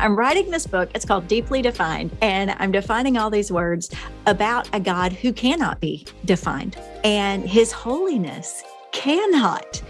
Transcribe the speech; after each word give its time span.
I'm 0.00 0.16
writing 0.16 0.50
this 0.50 0.66
book. 0.66 0.90
It's 0.94 1.04
called 1.04 1.28
Deeply 1.28 1.60
Defined. 1.60 2.16
And 2.22 2.52
I'm 2.58 2.72
defining 2.72 3.18
all 3.18 3.28
these 3.28 3.52
words 3.52 3.90
about 4.26 4.68
a 4.72 4.80
God 4.80 5.12
who 5.12 5.30
cannot 5.30 5.78
be 5.78 6.06
defined. 6.24 6.78
And 7.04 7.46
his 7.46 7.70
holiness 7.70 8.64
cannot 8.92 9.82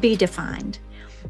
be 0.00 0.16
defined. 0.16 0.78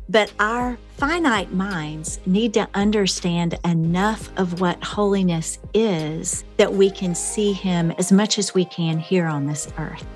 But 0.08 0.32
our 0.38 0.78
finite 0.96 1.52
minds 1.52 2.20
need 2.26 2.54
to 2.54 2.68
understand 2.74 3.58
enough 3.64 4.30
of 4.38 4.60
what 4.60 4.82
holiness 4.84 5.58
is 5.74 6.44
that 6.58 6.72
we 6.72 6.90
can 6.90 7.16
see 7.16 7.52
him 7.52 7.90
as 7.98 8.12
much 8.12 8.38
as 8.38 8.54
we 8.54 8.64
can 8.64 9.00
here 9.00 9.26
on 9.26 9.46
this 9.46 9.72
earth. 9.78 10.06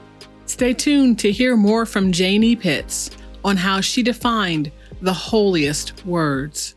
Stay 0.47 0.73
tuned 0.73 1.19
to 1.19 1.33
hear 1.33 1.57
more 1.57 1.85
from 1.85 2.13
Janey 2.13 2.55
Pitts 2.55 3.11
on 3.45 3.57
how 3.57 3.81
she 3.81 4.03
defined 4.03 4.71
the 5.01 5.13
holiest 5.13 6.07
words. 6.07 6.77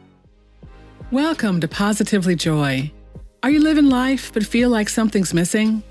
Welcome 1.11 1.59
to 1.59 1.67
Positively 1.67 2.35
Joy. 2.35 2.89
Are 3.43 3.51
you 3.51 3.59
living 3.59 3.89
life 3.89 4.31
but 4.33 4.45
feel 4.45 4.69
like 4.69 4.87
something's 4.87 5.33
missing? 5.33 5.83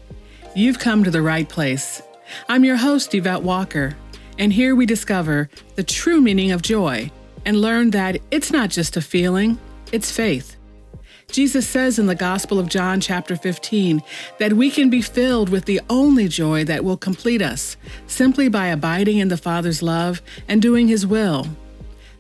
You've 0.57 0.79
come 0.79 1.05
to 1.05 1.11
the 1.11 1.21
right 1.21 1.47
place. 1.47 2.01
I'm 2.49 2.65
your 2.65 2.77
host, 2.77 3.15
Yvette 3.15 3.43
Walker, 3.43 3.99
and 4.39 4.51
here 4.51 4.75
we 4.75 4.87
discover 4.87 5.51
the 5.75 5.83
true 5.83 6.23
meaning 6.23 6.53
of 6.53 6.63
joy 6.63 7.11
and 7.45 7.61
learn 7.61 7.91
that 7.91 8.17
it's 8.31 8.51
not 8.51 8.71
just 8.71 8.97
a 8.97 9.03
feeling, 9.03 9.59
it's 9.93 10.11
faith. 10.11 10.57
Jesus 11.31 11.69
says 11.69 11.99
in 11.99 12.07
the 12.07 12.15
Gospel 12.15 12.59
of 12.59 12.71
John, 12.71 12.99
chapter 12.99 13.37
15, 13.37 14.03
that 14.39 14.55
we 14.55 14.71
can 14.71 14.89
be 14.89 15.03
filled 15.03 15.51
with 15.51 15.67
the 15.67 15.83
only 15.91 16.29
joy 16.29 16.65
that 16.65 16.83
will 16.83 16.97
complete 16.97 17.43
us 17.43 17.77
simply 18.07 18.49
by 18.49 18.69
abiding 18.69 19.19
in 19.19 19.29
the 19.29 19.37
Father's 19.37 19.83
love 19.83 20.23
and 20.49 20.63
doing 20.63 20.89
His 20.89 21.07
will. 21.07 21.47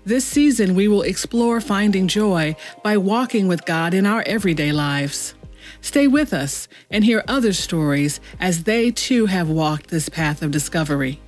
This 0.04 0.24
season, 0.24 0.74
we 0.74 0.88
will 0.88 1.02
explore 1.02 1.60
finding 1.60 2.08
joy 2.08 2.56
by 2.82 2.96
walking 2.96 3.48
with 3.48 3.66
God 3.66 3.92
in 3.92 4.06
our 4.06 4.22
everyday 4.24 4.72
lives. 4.72 5.34
Stay 5.82 6.06
with 6.06 6.32
us 6.32 6.68
and 6.90 7.04
hear 7.04 7.22
other 7.28 7.52
stories 7.52 8.18
as 8.40 8.64
they 8.64 8.90
too 8.90 9.26
have 9.26 9.50
walked 9.50 9.88
this 9.88 10.08
path 10.08 10.42
of 10.42 10.50
discovery. 10.50 11.20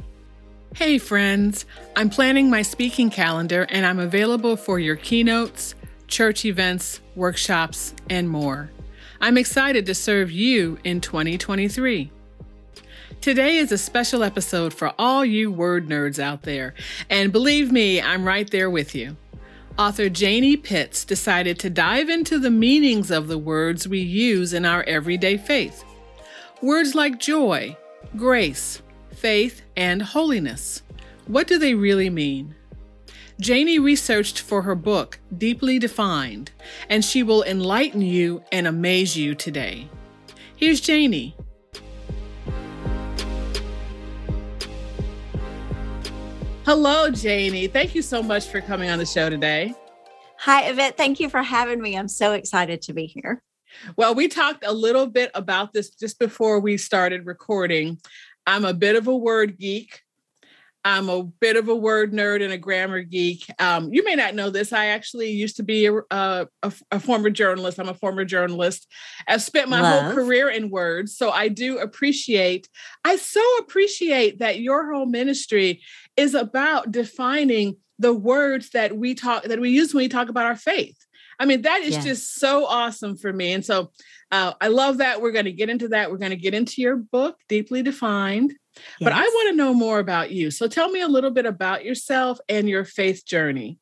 Hey, 0.74 0.96
friends, 0.96 1.66
I'm 1.96 2.08
planning 2.08 2.48
my 2.48 2.62
speaking 2.62 3.10
calendar 3.10 3.66
and 3.68 3.84
I'm 3.84 3.98
available 3.98 4.56
for 4.56 4.78
your 4.78 4.96
keynotes, 4.96 5.74
church 6.06 6.46
events, 6.46 7.00
workshops, 7.14 7.94
and 8.08 8.28
more. 8.28 8.70
I'm 9.20 9.36
excited 9.36 9.84
to 9.84 9.94
serve 9.94 10.30
you 10.30 10.78
in 10.82 11.02
2023. 11.02 12.10
Today 13.22 13.58
is 13.58 13.70
a 13.70 13.78
special 13.78 14.24
episode 14.24 14.74
for 14.74 14.92
all 14.98 15.24
you 15.24 15.52
word 15.52 15.86
nerds 15.86 16.18
out 16.18 16.42
there, 16.42 16.74
and 17.08 17.30
believe 17.30 17.70
me, 17.70 18.02
I'm 18.02 18.24
right 18.24 18.50
there 18.50 18.68
with 18.68 18.96
you. 18.96 19.16
Author 19.78 20.08
Janey 20.08 20.56
Pitts 20.56 21.04
decided 21.04 21.56
to 21.60 21.70
dive 21.70 22.08
into 22.08 22.40
the 22.40 22.50
meanings 22.50 23.12
of 23.12 23.28
the 23.28 23.38
words 23.38 23.86
we 23.86 24.00
use 24.00 24.52
in 24.52 24.64
our 24.64 24.82
everyday 24.88 25.36
faith. 25.36 25.84
Words 26.62 26.96
like 26.96 27.20
joy, 27.20 27.76
grace, 28.16 28.82
faith, 29.14 29.62
and 29.76 30.02
holiness. 30.02 30.82
What 31.28 31.46
do 31.46 31.58
they 31.58 31.74
really 31.74 32.10
mean? 32.10 32.56
Janey 33.40 33.78
researched 33.78 34.40
for 34.40 34.62
her 34.62 34.74
book, 34.74 35.20
Deeply 35.38 35.78
Defined, 35.78 36.50
and 36.88 37.04
she 37.04 37.22
will 37.22 37.44
enlighten 37.44 38.02
you 38.02 38.42
and 38.50 38.66
amaze 38.66 39.16
you 39.16 39.36
today. 39.36 39.88
Here's 40.56 40.80
Janey. 40.80 41.36
Hello, 46.64 47.10
Janey. 47.10 47.66
Thank 47.66 47.96
you 47.96 48.02
so 48.02 48.22
much 48.22 48.46
for 48.46 48.60
coming 48.60 48.88
on 48.88 48.96
the 48.96 49.04
show 49.04 49.28
today. 49.28 49.74
Hi, 50.38 50.68
Yvette. 50.68 50.96
Thank 50.96 51.18
you 51.18 51.28
for 51.28 51.42
having 51.42 51.82
me. 51.82 51.98
I'm 51.98 52.06
so 52.06 52.34
excited 52.34 52.82
to 52.82 52.92
be 52.92 53.06
here. 53.06 53.42
Well, 53.96 54.14
we 54.14 54.28
talked 54.28 54.64
a 54.64 54.72
little 54.72 55.06
bit 55.06 55.32
about 55.34 55.72
this 55.72 55.90
just 55.90 56.20
before 56.20 56.60
we 56.60 56.76
started 56.76 57.26
recording. 57.26 57.98
I'm 58.46 58.64
a 58.64 58.74
bit 58.74 58.94
of 58.94 59.08
a 59.08 59.16
word 59.16 59.58
geek. 59.58 60.02
I'm 60.84 61.08
a 61.08 61.22
bit 61.22 61.56
of 61.56 61.68
a 61.68 61.76
word 61.76 62.12
nerd 62.12 62.42
and 62.42 62.52
a 62.52 62.58
grammar 62.58 63.02
geek. 63.02 63.44
Um, 63.60 63.92
you 63.92 64.02
may 64.04 64.16
not 64.16 64.34
know 64.34 64.50
this. 64.50 64.72
I 64.72 64.86
actually 64.86 65.30
used 65.30 65.56
to 65.58 65.62
be 65.62 65.86
a, 65.86 66.00
a, 66.10 66.48
a 66.90 66.98
former 66.98 67.30
journalist. 67.30 67.78
I'm 67.78 67.88
a 67.88 67.94
former 67.94 68.24
journalist. 68.24 68.88
I've 69.28 69.42
spent 69.42 69.68
my 69.68 69.80
Love. 69.80 70.02
whole 70.02 70.14
career 70.14 70.48
in 70.48 70.70
words. 70.70 71.16
So 71.16 71.30
I 71.30 71.46
do 71.46 71.78
appreciate, 71.78 72.68
I 73.04 73.14
so 73.14 73.42
appreciate 73.58 74.40
that 74.40 74.58
your 74.60 74.92
whole 74.92 75.06
ministry 75.06 75.82
is 76.16 76.34
about 76.34 76.92
defining 76.92 77.76
the 77.98 78.12
words 78.12 78.70
that 78.70 78.96
we 78.96 79.14
talk, 79.14 79.44
that 79.44 79.60
we 79.60 79.70
use 79.70 79.94
when 79.94 80.04
we 80.04 80.08
talk 80.08 80.28
about 80.28 80.46
our 80.46 80.56
faith. 80.56 80.96
I 81.38 81.44
mean, 81.44 81.62
that 81.62 81.80
is 81.80 81.96
just 82.04 82.36
so 82.36 82.66
awesome 82.66 83.16
for 83.16 83.32
me. 83.32 83.52
And 83.52 83.64
so 83.64 83.90
uh, 84.30 84.52
I 84.60 84.68
love 84.68 84.98
that. 84.98 85.20
We're 85.20 85.32
going 85.32 85.46
to 85.46 85.52
get 85.52 85.70
into 85.70 85.88
that. 85.88 86.10
We're 86.10 86.18
going 86.18 86.30
to 86.30 86.36
get 86.36 86.54
into 86.54 86.80
your 86.80 86.96
book, 86.96 87.36
Deeply 87.48 87.82
Defined. 87.82 88.54
Yes. 88.76 88.84
But 89.00 89.12
I 89.12 89.22
want 89.22 89.50
to 89.50 89.56
know 89.56 89.74
more 89.74 89.98
about 89.98 90.30
you. 90.30 90.50
So 90.50 90.68
tell 90.68 90.88
me 90.90 91.00
a 91.00 91.08
little 91.08 91.30
bit 91.30 91.46
about 91.46 91.84
yourself 91.84 92.38
and 92.48 92.68
your 92.68 92.84
faith 92.84 93.26
journey. 93.26 93.78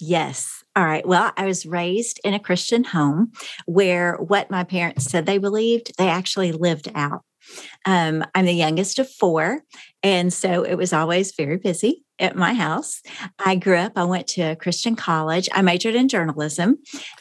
Yes. 0.00 0.64
All 0.74 0.84
right. 0.84 1.06
Well, 1.06 1.32
I 1.36 1.44
was 1.46 1.66
raised 1.66 2.20
in 2.24 2.34
a 2.34 2.40
Christian 2.40 2.84
home 2.84 3.32
where 3.66 4.16
what 4.16 4.50
my 4.50 4.64
parents 4.64 5.04
said 5.04 5.26
they 5.26 5.38
believed, 5.38 5.92
they 5.98 6.08
actually 6.08 6.52
lived 6.52 6.90
out. 6.94 7.22
Um, 7.84 8.24
I'm 8.34 8.46
the 8.46 8.52
youngest 8.52 8.98
of 8.98 9.10
four. 9.10 9.62
And 10.02 10.32
so 10.32 10.64
it 10.64 10.74
was 10.74 10.92
always 10.92 11.34
very 11.34 11.56
busy 11.56 12.03
at 12.18 12.36
my 12.36 12.54
house. 12.54 13.02
I 13.44 13.56
grew 13.56 13.76
up, 13.76 13.92
I 13.96 14.04
went 14.04 14.26
to 14.28 14.42
a 14.42 14.56
Christian 14.56 14.94
college. 14.94 15.48
I 15.52 15.62
majored 15.62 15.94
in 15.94 16.08
journalism. 16.08 16.78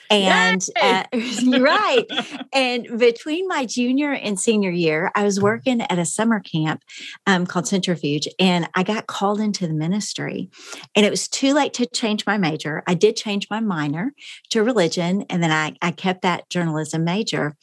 And 0.10 0.64
uh, 0.82 1.06
right. 1.60 2.06
And 2.54 3.00
between 3.00 3.48
my 3.48 3.66
junior 3.66 4.12
and 4.12 4.40
senior 4.40 4.70
year, 4.70 5.12
I 5.16 5.24
was 5.24 5.40
working 5.40 5.82
at 5.82 5.98
a 5.98 6.06
summer 6.06 6.40
camp 6.40 6.84
um, 7.26 7.48
called 7.48 7.68
Centrifuge, 7.68 8.28
and 8.40 8.70
I 8.76 8.84
got 8.84 9.08
called 9.08 9.40
into 9.40 9.66
the 9.66 9.74
ministry. 9.74 10.50
And 10.96 11.06
it 11.06 11.10
was 11.10 11.28
too 11.28 11.54
late 11.54 11.74
to 11.76 11.88
change 11.88 12.26
my 12.28 12.38
major. 12.38 12.84
I 12.86 12.94
did 12.94 13.16
change 13.16 13.48
my 13.50 13.60
minor 13.60 14.14
to 14.52 14.64
religion, 14.64 15.26
and 15.30 15.42
then 15.42 15.52
I, 15.52 15.76
I 15.82 15.92
kept 15.92 16.22
that 16.22 16.50
journalism 16.50 17.04
major. 17.04 17.56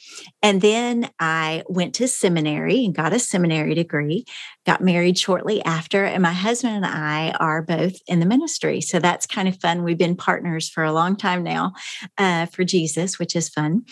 And 0.42 0.60
then 0.60 1.10
I 1.20 1.62
went 1.68 1.94
to 1.96 2.08
seminary 2.08 2.84
and 2.84 2.94
got 2.94 3.12
a 3.12 3.20
seminary 3.20 3.74
degree, 3.74 4.24
got 4.66 4.80
married 4.80 5.18
shortly 5.18 5.62
after, 5.64 6.04
and 6.04 6.22
my 6.22 6.32
husband 6.32 6.74
and 6.74 6.86
I 6.86 7.19
are 7.28 7.62
both 7.62 7.94
in 8.06 8.20
the 8.20 8.26
ministry. 8.26 8.80
So 8.80 8.98
that's 8.98 9.26
kind 9.26 9.48
of 9.48 9.60
fun. 9.60 9.82
We've 9.82 9.98
been 9.98 10.16
partners 10.16 10.68
for 10.68 10.82
a 10.82 10.92
long 10.92 11.16
time 11.16 11.42
now 11.42 11.72
uh, 12.18 12.46
for 12.46 12.64
Jesus, 12.64 13.18
which 13.18 13.36
is 13.36 13.48
fun. 13.48 13.82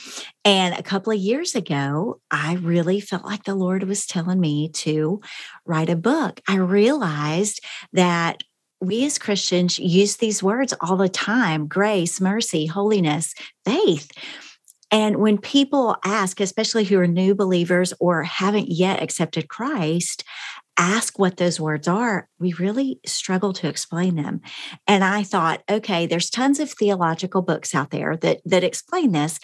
And 0.45 0.75
a 0.75 0.83
couple 0.83 1.13
of 1.13 1.19
years 1.19 1.55
ago, 1.55 2.21
I 2.31 2.55
really 2.55 3.01
felt 3.01 3.25
like 3.25 3.45
the 3.45 3.55
Lord 3.55 3.85
was 3.85 4.07
telling 4.07 4.41
me 4.41 4.71
to 4.71 5.21
write 5.65 5.91
a 5.91 5.97
book. 5.97 6.41
I 6.49 6.57
realized 6.57 7.65
that 7.93 8.43
we 8.81 9.05
as 9.05 9.19
Christians 9.19 9.79
use 9.79 10.17
these 10.17 10.43
words 10.43 10.75
all 10.81 10.97
the 10.97 11.09
time 11.09 11.67
grace, 11.67 12.21
mercy, 12.21 12.67
holiness, 12.67 13.35
faith. 13.65 14.11
And 14.91 15.19
when 15.19 15.39
people 15.39 15.97
ask, 16.05 16.41
especially 16.41 16.85
who 16.85 16.99
are 16.99 17.07
new 17.07 17.35
believers 17.35 17.93
or 18.01 18.23
haven't 18.23 18.69
yet 18.71 19.03
accepted 19.03 19.49
Christ, 19.49 20.25
ask 20.79 21.19
what 21.19 21.37
those 21.37 21.61
words 21.61 21.89
are, 21.89 22.29
we 22.39 22.53
really 22.55 23.01
struggle 23.05 23.53
to 23.53 23.69
explain 23.69 24.15
them. 24.15 24.41
And 24.87 25.05
I 25.05 25.25
thought, 25.25 25.63
okay, 25.69 26.07
there's 26.07 26.31
tons 26.31 26.61
of 26.61 26.71
theological 26.71 27.43
books 27.43 27.75
out 27.75 27.91
there 27.91 28.17
that 28.19 28.41
that 28.45 28.65
explain 28.65 29.13
this, 29.13 29.41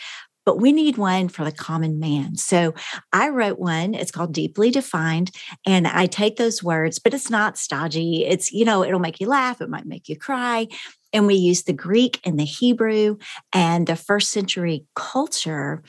but 0.47 0.61
we 0.61 0.73
need 0.73 0.99
one 0.99 1.29
for 1.29 1.45
the 1.45 1.53
common 1.53 1.99
man. 1.99 2.37
So 2.37 2.75
I 3.13 3.31
wrote 3.31 3.59
one. 3.59 3.95
It's 3.95 4.11
called 4.11 4.33
Deeply 4.33 4.71
Defined. 4.71 5.31
And 5.67 5.87
I 5.87 6.07
take 6.07 6.37
those 6.37 6.63
words, 6.63 6.99
but 6.99 7.15
it's 7.15 7.31
not 7.31 7.59
stodgy. 7.59 8.25
It's, 8.27 8.53
you 8.53 8.65
know, 8.65 8.85
it'll 8.85 9.01
make 9.01 9.21
you 9.21 9.27
laugh, 9.27 9.61
it 9.61 9.71
might 9.71 9.87
make 9.87 10.09
you 10.09 10.17
cry. 10.17 10.69
And 11.13 11.27
we 11.27 11.37
use 11.37 11.63
the 11.63 11.73
Greek 11.73 12.21
and 12.25 12.39
the 12.39 12.45
Hebrew 12.45 13.19
and 13.53 13.87
the 13.87 13.97
first 13.97 14.33
century 14.33 14.85
culture 14.97 15.83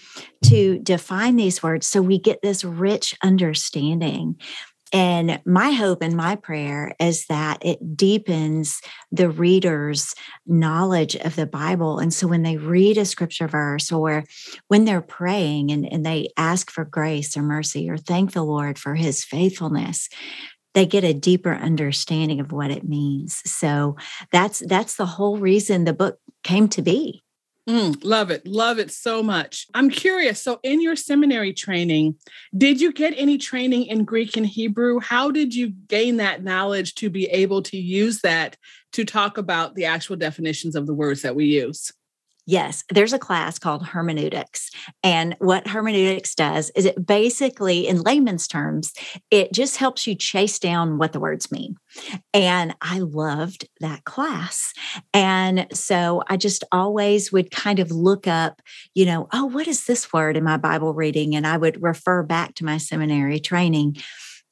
to 0.46 0.80
define 0.80 1.36
these 1.36 1.64
words. 1.64 1.88
So 1.88 2.02
we 2.02 2.20
get 2.20 2.44
this 2.44 2.64
rich 2.64 3.16
understanding 3.24 4.40
And 4.96 5.42
my 5.46 5.72
hope 5.72 6.02
and 6.02 6.16
my 6.16 6.38
prayer 6.38 6.96
is 7.02 7.26
that 7.26 7.58
it 7.66 7.98
deepens 7.98 8.80
the 9.12 9.30
reader's 9.30 10.16
knowledge 10.48 11.18
of 11.18 11.36
the 11.36 11.46
Bible. 11.46 12.00
And 12.00 12.14
so 12.14 12.28
when 12.28 12.44
they 12.44 12.56
read 12.56 12.98
a 12.98 13.04
scripture 13.04 13.50
verse 13.50 13.92
or 13.92 14.24
when 14.70 14.86
they're 14.86 15.02
praying 15.02 15.70
and, 15.72 15.86
and 15.86 16.06
they 16.06 16.30
ask 16.38 16.72
for 16.72 16.86
grace 16.86 17.36
or 17.36 17.42
mercy 17.42 17.90
or 17.90 17.98
thank 17.98 18.32
the 18.32 18.44
Lord 18.44 18.80
for 18.80 18.96
his 18.96 19.26
faithfulness, 19.26 20.08
they 20.76 20.86
get 20.86 21.04
a 21.04 21.14
deeper 21.14 21.54
understanding 21.54 22.40
of 22.40 22.54
what 22.54 22.72
it 22.72 22.88
means. 22.88 23.42
So 23.44 23.98
that's 24.32 24.60
that's 24.66 24.96
the 24.96 25.06
whole 25.06 25.36
reason 25.36 25.84
the 25.84 25.92
book 25.92 26.20
came 26.42 26.70
to 26.70 26.82
be. 26.82 27.25
Mm, 27.68 27.98
love 28.04 28.30
it. 28.30 28.46
Love 28.46 28.78
it 28.78 28.92
so 28.92 29.24
much. 29.24 29.66
I'm 29.74 29.90
curious. 29.90 30.42
So, 30.42 30.60
in 30.62 30.82
your 30.82 30.96
seminary 30.96 31.52
training, 31.52 32.16
did 32.56 32.80
you 32.80 32.94
get 32.94 33.16
any 33.18 33.40
training 33.40 33.88
in 33.88 34.06
Greek 34.06 34.38
and 34.38 34.46
Hebrew? 34.46 35.00
How 35.00 35.32
did 35.32 35.56
you 35.56 35.70
gain 35.70 36.18
that 36.18 36.44
knowledge 36.44 36.94
to 36.96 37.10
be 37.10 37.26
able 37.26 37.64
to 37.64 37.78
use 37.78 38.22
that 38.22 38.56
to 38.94 39.04
talk 39.04 39.40
about 39.40 39.74
the 39.74 39.86
actual 39.86 40.16
definitions 40.16 40.76
of 40.76 40.86
the 40.86 40.94
words 40.94 41.24
that 41.24 41.36
we 41.36 41.46
use? 41.46 41.92
Yes, 42.48 42.84
there's 42.94 43.14
a 43.14 43.20
class 43.20 43.58
called 43.58 43.88
hermeneutics. 43.88 44.70
And 45.04 45.36
what 45.40 45.68
hermeneutics 45.68 46.36
does 46.36 46.70
is 46.76 46.86
it 46.86 47.06
basically, 47.06 47.88
in 47.88 48.02
layman's 48.02 48.48
terms, 48.48 48.94
it 49.32 49.52
just 49.52 49.78
helps 49.78 50.06
you 50.06 50.14
chase 50.14 50.60
down 50.60 51.00
what 51.00 51.12
the 51.12 51.20
words 51.20 51.52
mean. 51.52 51.76
And 52.34 52.76
I 52.82 53.00
loved 53.00 53.68
that 53.80 54.04
class. 54.04 54.74
And 55.12 55.66
so 55.74 56.22
I 56.28 56.38
just 56.38 56.64
always 56.72 57.32
would 57.32 57.50
kind 57.50 57.80
of 57.80 57.90
look 57.90 58.28
up, 58.28 58.62
you 58.94 59.06
know, 59.06 59.28
oh, 59.34 59.46
what 59.46 59.68
is 59.68 59.86
this 59.86 60.14
word 60.14 60.38
in 60.38 60.44
my 60.44 60.58
Bible 60.58 60.94
reading? 60.94 61.36
And 61.36 61.48
I 61.48 61.58
would 61.58 61.82
refer 61.82 62.22
back 62.22 62.54
to 62.56 62.66
my 62.66 62.78
seminary 62.78 63.40
training 63.40 63.98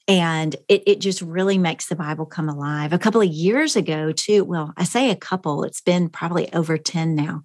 and 0.07 0.55
it, 0.67 0.83
it 0.85 0.99
just 0.99 1.21
really 1.21 1.57
makes 1.57 1.87
the 1.87 1.95
bible 1.95 2.25
come 2.25 2.49
alive. 2.49 2.93
A 2.93 2.99
couple 2.99 3.21
of 3.21 3.27
years 3.27 3.75
ago 3.75 4.11
too 4.11 4.43
well 4.43 4.73
i 4.77 4.83
say 4.83 5.09
a 5.09 5.15
couple 5.15 5.63
it's 5.63 5.81
been 5.81 6.09
probably 6.09 6.51
over 6.53 6.77
10 6.77 7.15
now. 7.15 7.41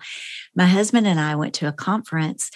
My 0.55 0.67
husband 0.67 1.07
and 1.07 1.21
i 1.21 1.35
went 1.35 1.55
to 1.55 1.69
a 1.69 1.73
conference 1.73 2.51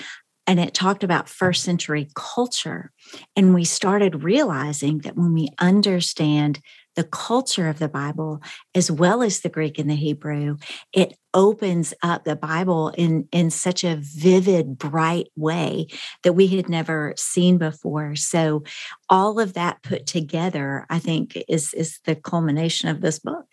and 0.47 0.59
it 0.59 0.75
talked 0.75 1.05
about 1.05 1.29
first 1.29 1.63
century 1.63 2.09
culture 2.15 2.91
and 3.37 3.55
we 3.55 3.65
started 3.65 4.25
realizing 4.25 4.99
that 4.99 5.17
when 5.17 5.33
we 5.33 5.49
understand 5.59 6.61
the 6.95 7.05
culture 7.05 7.69
of 7.69 7.79
the 7.79 7.89
Bible, 7.89 8.43
as 8.75 8.91
well 8.91 9.23
as 9.23 9.41
the 9.41 9.49
Greek 9.49 9.79
and 9.79 9.89
the 9.89 9.95
Hebrew, 9.95 10.59
it 10.93 11.17
opens 11.35 11.95
up 12.03 12.25
the 12.25 12.37
Bible 12.37 12.89
in, 12.91 13.29
in 13.33 13.51
such 13.51 13.85
a 13.85 13.97
vivid, 14.01 14.79
bright 14.79 15.29
way 15.37 15.87
that 16.23 16.35
we 16.35 16.47
had 16.49 16.69
never 16.69 17.15
seen 17.17 17.59
before. 17.59 18.17
So, 18.17 18.65
all 19.09 19.41
of 19.41 19.55
that 19.55 19.83
put 19.83 20.07
together, 20.07 20.87
I 20.89 20.99
think, 20.99 21.37
is, 21.49 21.75
is 21.75 22.01
the 22.05 22.15
culmination 22.15 22.89
of 22.89 23.01
this 23.01 23.19
book. 23.19 23.47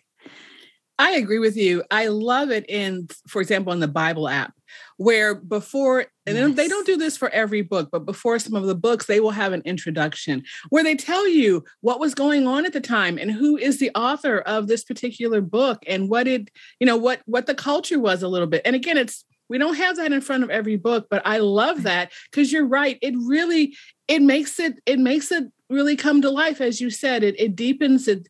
I 1.00 1.12
agree 1.12 1.38
with 1.38 1.56
you. 1.56 1.82
I 1.90 2.08
love 2.08 2.50
it 2.50 2.68
in, 2.68 3.08
for 3.26 3.40
example, 3.40 3.72
in 3.72 3.80
the 3.80 3.88
Bible 3.88 4.28
app, 4.28 4.52
where 4.98 5.34
before, 5.34 6.04
and 6.26 6.36
yes. 6.36 6.56
they 6.56 6.68
don't 6.68 6.86
do 6.86 6.98
this 6.98 7.16
for 7.16 7.30
every 7.30 7.62
book, 7.62 7.88
but 7.90 8.04
before 8.04 8.38
some 8.38 8.54
of 8.54 8.66
the 8.66 8.74
books, 8.74 9.06
they 9.06 9.18
will 9.18 9.30
have 9.30 9.54
an 9.54 9.62
introduction 9.64 10.44
where 10.68 10.84
they 10.84 10.94
tell 10.94 11.26
you 11.26 11.64
what 11.80 12.00
was 12.00 12.14
going 12.14 12.46
on 12.46 12.66
at 12.66 12.74
the 12.74 12.82
time 12.82 13.16
and 13.16 13.30
who 13.30 13.56
is 13.56 13.78
the 13.78 13.90
author 13.94 14.40
of 14.40 14.66
this 14.66 14.84
particular 14.84 15.40
book 15.40 15.82
and 15.86 16.10
what 16.10 16.28
it, 16.28 16.50
you 16.78 16.86
know, 16.86 16.98
what 16.98 17.22
what 17.24 17.46
the 17.46 17.54
culture 17.54 17.98
was 17.98 18.22
a 18.22 18.28
little 18.28 18.46
bit. 18.46 18.60
And 18.66 18.76
again, 18.76 18.98
it's 18.98 19.24
we 19.48 19.56
don't 19.56 19.76
have 19.76 19.96
that 19.96 20.12
in 20.12 20.20
front 20.20 20.44
of 20.44 20.50
every 20.50 20.76
book, 20.76 21.06
but 21.10 21.22
I 21.24 21.38
love 21.38 21.84
that 21.84 22.12
because 22.30 22.52
you're 22.52 22.66
right. 22.66 22.98
It 23.00 23.14
really 23.16 23.74
it 24.06 24.20
makes 24.20 24.60
it 24.60 24.74
it 24.84 24.98
makes 24.98 25.32
it 25.32 25.44
really 25.70 25.96
come 25.96 26.20
to 26.20 26.30
life, 26.30 26.60
as 26.60 26.78
you 26.78 26.90
said. 26.90 27.24
It 27.24 27.40
it 27.40 27.56
deepens 27.56 28.06
it 28.06 28.28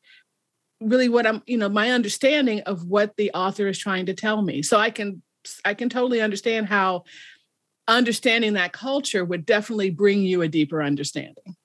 really 0.80 1.08
what 1.08 1.26
I'm, 1.26 1.42
you 1.46 1.58
know, 1.58 1.68
my 1.68 1.90
understanding 1.90 2.60
of 2.60 2.84
what 2.84 3.16
the 3.16 3.30
author 3.32 3.68
is 3.68 3.78
trying 3.78 4.06
to 4.06 4.14
tell 4.14 4.42
me. 4.42 4.62
So 4.62 4.78
I 4.78 4.90
can 4.90 5.22
I 5.64 5.74
can 5.74 5.88
totally 5.88 6.20
understand 6.20 6.66
how 6.66 7.04
understanding 7.88 8.54
that 8.54 8.72
culture 8.72 9.24
would 9.24 9.46
definitely 9.46 9.90
bring 9.90 10.22
you 10.22 10.42
a 10.42 10.48
deeper 10.48 10.82
understanding. 10.82 11.56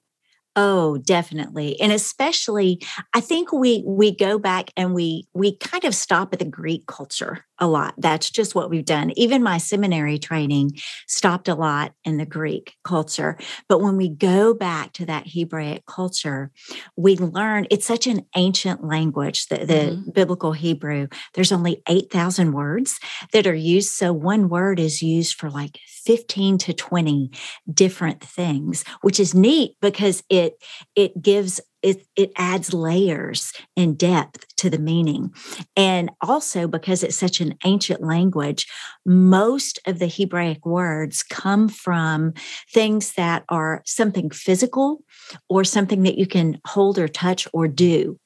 Oh, 0.58 0.98
definitely. 0.98 1.80
And 1.82 1.92
especially 1.92 2.82
I 3.14 3.20
think 3.20 3.52
we 3.52 3.84
we 3.86 4.16
go 4.16 4.40
back 4.40 4.72
and 4.78 4.94
we 4.94 5.28
we 5.34 5.58
kind 5.58 5.84
of 5.84 5.94
stop 5.94 6.32
at 6.32 6.40
the 6.40 6.46
Greek 6.46 6.86
culture 6.88 7.46
a 7.60 7.68
lot. 7.68 7.94
That's 7.98 8.30
just 8.30 8.56
what 8.56 8.70
we've 8.70 8.86
done. 8.86 9.12
Even 9.16 9.44
my 9.44 9.58
seminary 9.58 10.18
training 10.18 10.78
stopped 11.08 11.48
a 11.48 11.56
lot 11.56 11.94
in 12.04 12.18
the 12.18 12.26
Greek 12.26 12.76
culture. 12.84 13.38
But 13.70 13.82
when 13.82 13.98
we 13.98 14.10
go 14.10 14.54
back 14.54 14.94
to 14.94 15.06
that 15.06 15.28
Hebraic 15.28 15.86
culture, 15.86 16.52
we 16.96 17.18
learn 17.18 17.68
it's 17.72 17.86
such 17.86 18.08
an 18.08 18.26
ancient 18.36 18.84
language, 18.84 19.48
the, 19.48 19.58
the 19.58 19.74
mm-hmm. 19.74 20.12
biblical 20.12 20.52
Hebrew. 20.52 21.08
There's 21.34 21.52
only 21.52 21.82
8,000 21.88 22.54
words 22.54 23.00
that 23.32 23.48
are 23.48 23.56
used. 23.56 23.90
So 23.90 24.12
one 24.12 24.50
word 24.50 24.80
is 24.80 25.02
used 25.02 25.36
for 25.36 25.50
like 25.50 25.80
15 26.06 26.58
to 26.60 26.74
20 26.74 27.32
different 27.72 28.22
things, 28.22 28.84
which 29.02 29.20
is 29.20 29.34
neat 29.34 29.76
because 29.82 30.24
it 30.30 30.62
it 30.96 31.22
gives 31.22 31.62
it, 31.86 32.08
it 32.16 32.32
adds 32.36 32.74
layers 32.74 33.54
and 33.78 33.96
depth 33.96 34.48
to 34.56 34.72
the 34.72 34.80
meaning. 34.80 35.32
And 35.78 36.10
also 36.20 36.68
because 36.68 37.04
it's 37.04 37.16
such 37.16 37.40
an 37.40 37.56
ancient 37.64 38.02
language, 38.02 38.68
most 39.06 39.80
of 39.86 40.00
the 40.00 40.08
Hebraic 40.08 40.66
words 40.66 41.22
come 41.22 41.70
from 41.70 42.34
things 42.74 43.14
that 43.14 43.44
are 43.50 43.84
something 43.86 44.32
physical 44.32 45.04
or 45.48 45.64
something 45.64 46.02
that 46.04 46.18
you 46.18 46.26
can 46.26 46.60
hold 46.66 46.98
or 46.98 47.08
touch 47.08 47.48
or 47.54 47.68
do. 47.68 48.20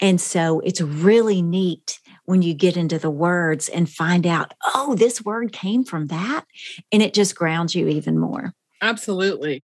And 0.00 0.20
so 0.20 0.58
it's 0.60 0.80
really 0.80 1.40
neat 1.40 2.00
when 2.24 2.42
you 2.42 2.52
get 2.52 2.76
into 2.76 2.98
the 2.98 3.10
words 3.10 3.68
and 3.68 3.88
find 3.88 4.26
out, 4.26 4.54
oh, 4.74 4.96
this 4.96 5.24
word 5.24 5.52
came 5.52 5.84
from 5.84 6.08
that. 6.08 6.46
And 6.90 7.00
it 7.00 7.14
just 7.14 7.36
grounds 7.36 7.76
you 7.76 7.86
even 7.86 8.18
more. 8.18 8.54
Absolutely. 8.82 9.62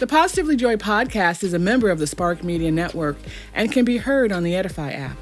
The 0.00 0.06
Positively 0.06 0.56
Joy 0.56 0.76
podcast 0.76 1.44
is 1.44 1.52
a 1.52 1.58
member 1.58 1.90
of 1.90 1.98
the 1.98 2.06
Spark 2.06 2.42
Media 2.42 2.70
Network 2.70 3.18
and 3.52 3.70
can 3.70 3.84
be 3.84 3.98
heard 3.98 4.32
on 4.32 4.44
the 4.44 4.56
Edify 4.56 4.92
app. 4.92 5.18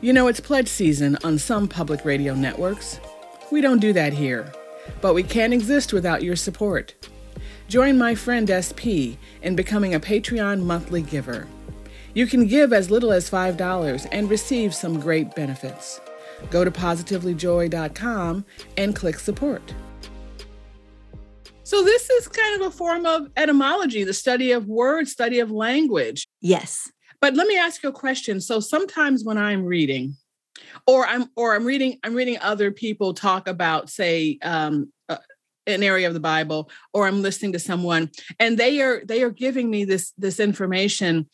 You 0.00 0.14
know, 0.14 0.26
it's 0.26 0.40
pledge 0.40 0.68
season 0.68 1.18
on 1.22 1.36
some 1.36 1.68
public 1.68 2.02
radio 2.06 2.34
networks. 2.34 2.98
We 3.52 3.60
don't 3.60 3.78
do 3.78 3.92
that 3.92 4.14
here, 4.14 4.50
but 5.02 5.12
we 5.12 5.22
can't 5.22 5.52
exist 5.52 5.92
without 5.92 6.22
your 6.22 6.34
support. 6.34 6.94
Join 7.68 7.98
my 7.98 8.14
friend 8.14 8.48
SP 8.48 9.20
in 9.42 9.54
becoming 9.54 9.94
a 9.94 10.00
Patreon 10.00 10.62
monthly 10.62 11.02
giver. 11.02 11.46
You 12.14 12.26
can 12.26 12.46
give 12.46 12.72
as 12.72 12.90
little 12.90 13.12
as 13.12 13.28
$5 13.28 14.08
and 14.10 14.30
receive 14.30 14.74
some 14.74 14.98
great 14.98 15.34
benefits. 15.34 16.00
Go 16.48 16.64
to 16.64 16.70
positivelyjoy.com 16.70 18.46
and 18.78 18.96
click 18.96 19.18
support. 19.18 19.74
So 21.70 21.84
this 21.84 22.10
is 22.10 22.26
kind 22.26 22.60
of 22.60 22.66
a 22.66 22.70
form 22.72 23.06
of 23.06 23.28
etymology, 23.36 24.02
the 24.02 24.12
study 24.12 24.50
of 24.50 24.66
words, 24.66 25.12
study 25.12 25.38
of 25.38 25.52
language. 25.52 26.26
Yes. 26.40 26.90
But 27.20 27.34
let 27.34 27.46
me 27.46 27.56
ask 27.56 27.84
you 27.84 27.90
a 27.90 27.92
question. 27.92 28.40
So 28.40 28.58
sometimes 28.58 29.22
when 29.22 29.38
I'm 29.38 29.64
reading, 29.64 30.16
or 30.88 31.06
I'm 31.06 31.26
or 31.36 31.54
I'm 31.54 31.64
reading 31.64 32.00
I'm 32.02 32.14
reading 32.14 32.38
other 32.40 32.72
people 32.72 33.14
talk 33.14 33.46
about, 33.46 33.88
say, 33.88 34.40
um, 34.42 34.92
uh, 35.08 35.18
an 35.68 35.84
area 35.84 36.08
of 36.08 36.14
the 36.14 36.18
Bible, 36.18 36.72
or 36.92 37.06
I'm 37.06 37.22
listening 37.22 37.52
to 37.52 37.60
someone, 37.60 38.10
and 38.40 38.58
they 38.58 38.80
are 38.80 39.04
they 39.04 39.22
are 39.22 39.30
giving 39.30 39.70
me 39.70 39.84
this 39.84 40.12
this 40.18 40.40
information 40.40 41.28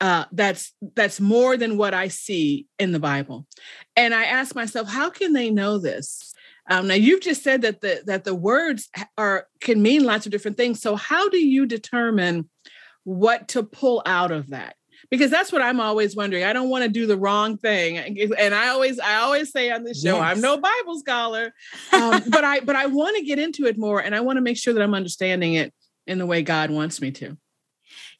uh, 0.00 0.24
that's 0.32 0.72
that's 0.96 1.20
more 1.20 1.58
than 1.58 1.76
what 1.76 1.92
I 1.92 2.08
see 2.08 2.66
in 2.78 2.92
the 2.92 2.98
Bible, 2.98 3.46
and 3.94 4.14
I 4.14 4.24
ask 4.24 4.54
myself, 4.54 4.88
how 4.88 5.10
can 5.10 5.34
they 5.34 5.50
know 5.50 5.76
this? 5.76 6.31
Um, 6.70 6.86
now 6.86 6.94
you've 6.94 7.20
just 7.20 7.42
said 7.42 7.62
that 7.62 7.80
the 7.80 8.02
that 8.06 8.24
the 8.24 8.34
words 8.34 8.88
are 9.18 9.46
can 9.60 9.82
mean 9.82 10.04
lots 10.04 10.26
of 10.26 10.32
different 10.32 10.56
things. 10.56 10.80
So 10.80 10.96
how 10.96 11.28
do 11.28 11.38
you 11.38 11.66
determine 11.66 12.48
what 13.04 13.48
to 13.48 13.62
pull 13.62 14.02
out 14.06 14.30
of 14.30 14.50
that? 14.50 14.76
Because 15.10 15.30
that's 15.30 15.50
what 15.50 15.60
I'm 15.60 15.80
always 15.80 16.14
wondering. 16.14 16.44
I 16.44 16.52
don't 16.52 16.68
want 16.68 16.84
to 16.84 16.88
do 16.88 17.06
the 17.06 17.18
wrong 17.18 17.58
thing, 17.58 17.98
and 17.98 18.54
I 18.54 18.68
always 18.68 19.00
I 19.00 19.16
always 19.16 19.50
say 19.50 19.70
on 19.70 19.82
this 19.82 20.02
show, 20.02 20.16
yes. 20.16 20.22
I'm 20.22 20.40
no 20.40 20.56
Bible 20.58 20.98
scholar, 21.00 21.52
um, 21.92 22.22
but 22.28 22.44
I 22.44 22.60
but 22.60 22.76
I 22.76 22.86
want 22.86 23.16
to 23.16 23.24
get 23.24 23.38
into 23.38 23.66
it 23.66 23.76
more, 23.76 24.00
and 24.00 24.14
I 24.14 24.20
want 24.20 24.36
to 24.36 24.42
make 24.42 24.56
sure 24.56 24.72
that 24.72 24.82
I'm 24.82 24.94
understanding 24.94 25.54
it 25.54 25.74
in 26.06 26.18
the 26.18 26.26
way 26.26 26.42
God 26.42 26.70
wants 26.70 27.00
me 27.00 27.10
to. 27.12 27.36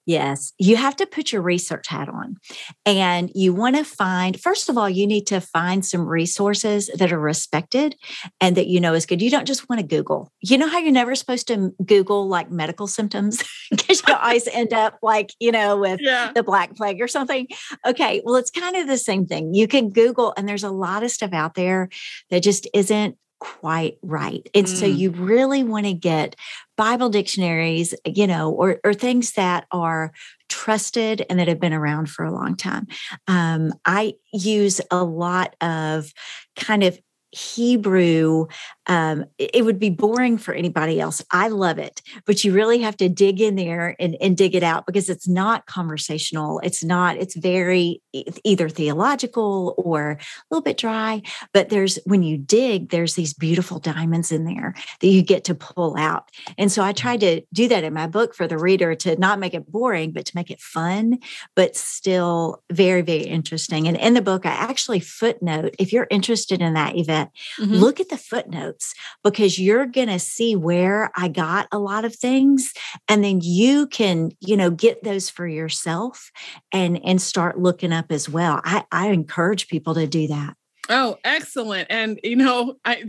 Yes, 0.04 0.52
you 0.58 0.76
have 0.76 0.96
to 0.96 1.06
put 1.06 1.32
your 1.32 1.42
research 1.42 1.86
hat 1.86 2.08
on. 2.08 2.36
And 2.84 3.30
you 3.34 3.54
want 3.54 3.76
to 3.76 3.84
find, 3.84 4.40
first 4.40 4.68
of 4.68 4.76
all, 4.76 4.90
you 4.90 5.06
need 5.06 5.26
to 5.28 5.40
find 5.40 5.86
some 5.86 6.06
resources 6.06 6.90
that 6.96 7.12
are 7.12 7.20
respected 7.20 7.96
and 8.40 8.56
that 8.56 8.66
you 8.66 8.80
know 8.80 8.94
is 8.94 9.06
good. 9.06 9.22
You 9.22 9.30
don't 9.30 9.46
just 9.46 9.68
want 9.68 9.80
to 9.80 9.86
Google. 9.86 10.32
You 10.40 10.58
know 10.58 10.68
how 10.68 10.78
you're 10.78 10.92
never 10.92 11.14
supposed 11.14 11.46
to 11.48 11.70
Google 11.84 12.26
like 12.28 12.50
medical 12.50 12.88
symptoms 12.88 13.42
because 13.70 14.02
you 14.06 14.14
always 14.14 14.48
end 14.48 14.72
up 14.72 14.98
like, 15.02 15.30
you 15.38 15.52
know, 15.52 15.76
with 15.76 16.00
yeah. 16.00 16.32
the 16.34 16.42
Black 16.42 16.74
Plague 16.74 17.00
or 17.00 17.08
something. 17.08 17.46
Okay, 17.86 18.22
well, 18.24 18.36
it's 18.36 18.50
kind 18.50 18.76
of 18.76 18.88
the 18.88 18.98
same 18.98 19.26
thing. 19.26 19.54
You 19.54 19.68
can 19.68 19.90
Google, 19.90 20.34
and 20.36 20.48
there's 20.48 20.64
a 20.64 20.70
lot 20.70 21.04
of 21.04 21.10
stuff 21.12 21.32
out 21.32 21.54
there 21.54 21.88
that 22.30 22.42
just 22.42 22.68
isn't 22.74 23.16
quite 23.42 23.98
right. 24.02 24.48
And 24.54 24.66
mm. 24.66 24.68
so 24.68 24.86
you 24.86 25.10
really 25.10 25.64
want 25.64 25.86
to 25.86 25.92
get 25.92 26.36
Bible 26.76 27.08
dictionaries, 27.08 27.92
you 28.06 28.28
know, 28.28 28.52
or, 28.52 28.78
or 28.84 28.94
things 28.94 29.32
that 29.32 29.66
are 29.72 30.12
trusted 30.48 31.26
and 31.28 31.40
that 31.40 31.48
have 31.48 31.58
been 31.58 31.72
around 31.72 32.08
for 32.08 32.24
a 32.24 32.30
long 32.30 32.56
time. 32.56 32.86
Um, 33.26 33.72
I 33.84 34.14
use 34.32 34.80
a 34.92 35.02
lot 35.02 35.56
of 35.60 36.12
kind 36.54 36.84
of 36.84 37.00
Hebrew, 37.32 38.46
um, 38.86 39.24
it 39.38 39.64
would 39.64 39.78
be 39.78 39.88
boring 39.88 40.36
for 40.36 40.52
anybody 40.52 41.00
else. 41.00 41.24
I 41.30 41.48
love 41.48 41.78
it, 41.78 42.02
but 42.26 42.44
you 42.44 42.52
really 42.52 42.80
have 42.80 42.96
to 42.98 43.08
dig 43.08 43.40
in 43.40 43.56
there 43.56 43.96
and, 43.98 44.16
and 44.20 44.36
dig 44.36 44.54
it 44.54 44.62
out 44.62 44.84
because 44.84 45.08
it's 45.08 45.26
not 45.26 45.64
conversational. 45.66 46.60
It's 46.60 46.84
not, 46.84 47.16
it's 47.16 47.34
very 47.34 48.02
either 48.12 48.68
theological 48.68 49.74
or 49.78 50.10
a 50.10 50.18
little 50.50 50.62
bit 50.62 50.76
dry. 50.76 51.22
But 51.54 51.70
there's, 51.70 51.98
when 52.04 52.22
you 52.22 52.36
dig, 52.36 52.90
there's 52.90 53.14
these 53.14 53.32
beautiful 53.32 53.78
diamonds 53.78 54.30
in 54.30 54.44
there 54.44 54.74
that 55.00 55.08
you 55.08 55.22
get 55.22 55.44
to 55.44 55.54
pull 55.54 55.96
out. 55.96 56.28
And 56.58 56.70
so 56.70 56.82
I 56.82 56.92
tried 56.92 57.20
to 57.20 57.40
do 57.52 57.68
that 57.68 57.84
in 57.84 57.94
my 57.94 58.06
book 58.06 58.34
for 58.34 58.46
the 58.46 58.58
reader 58.58 58.94
to 58.96 59.18
not 59.18 59.38
make 59.38 59.54
it 59.54 59.70
boring, 59.70 60.12
but 60.12 60.26
to 60.26 60.32
make 60.34 60.50
it 60.50 60.60
fun, 60.60 61.18
but 61.56 61.76
still 61.76 62.62
very, 62.70 63.00
very 63.00 63.22
interesting. 63.22 63.88
And 63.88 63.96
in 63.96 64.12
the 64.12 64.20
book, 64.20 64.44
I 64.44 64.50
actually 64.50 65.00
footnote 65.00 65.74
if 65.78 65.92
you're 65.92 66.08
interested 66.10 66.60
in 66.60 66.74
that 66.74 66.96
event 66.96 67.21
mm-hmm. 67.58 67.74
look 67.74 68.00
at 68.00 68.08
the 68.08 68.16
footnotes 68.16 68.94
because 69.22 69.58
you're 69.58 69.86
going 69.86 70.08
to 70.08 70.18
see 70.18 70.56
where 70.56 71.10
I 71.16 71.28
got 71.28 71.68
a 71.72 71.78
lot 71.78 72.04
of 72.04 72.14
things 72.14 72.72
and 73.08 73.22
then 73.24 73.40
you 73.42 73.86
can, 73.86 74.32
you 74.40 74.56
know, 74.56 74.70
get 74.70 75.02
those 75.02 75.30
for 75.30 75.46
yourself 75.46 76.30
and 76.72 77.00
and 77.04 77.20
start 77.20 77.58
looking 77.58 77.92
up 77.92 78.10
as 78.10 78.28
well. 78.28 78.60
I 78.64 78.84
I 78.90 79.08
encourage 79.08 79.68
people 79.68 79.94
to 79.94 80.06
do 80.06 80.28
that. 80.28 80.56
Oh, 80.88 81.18
excellent. 81.24 81.86
And 81.90 82.20
you 82.22 82.36
know, 82.36 82.76
I 82.84 83.04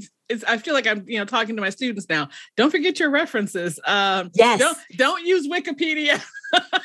I 0.47 0.57
feel 0.57 0.73
like 0.73 0.87
I'm, 0.87 1.03
you 1.07 1.19
know, 1.19 1.25
talking 1.25 1.55
to 1.55 1.61
my 1.61 1.69
students 1.69 2.07
now. 2.09 2.29
Don't 2.55 2.71
forget 2.71 2.99
your 2.99 3.09
references. 3.09 3.79
Um, 3.85 4.31
yes. 4.33 4.59
Don't 4.59 4.77
don't 4.95 5.25
use 5.25 5.47
Wikipedia. 5.47 6.23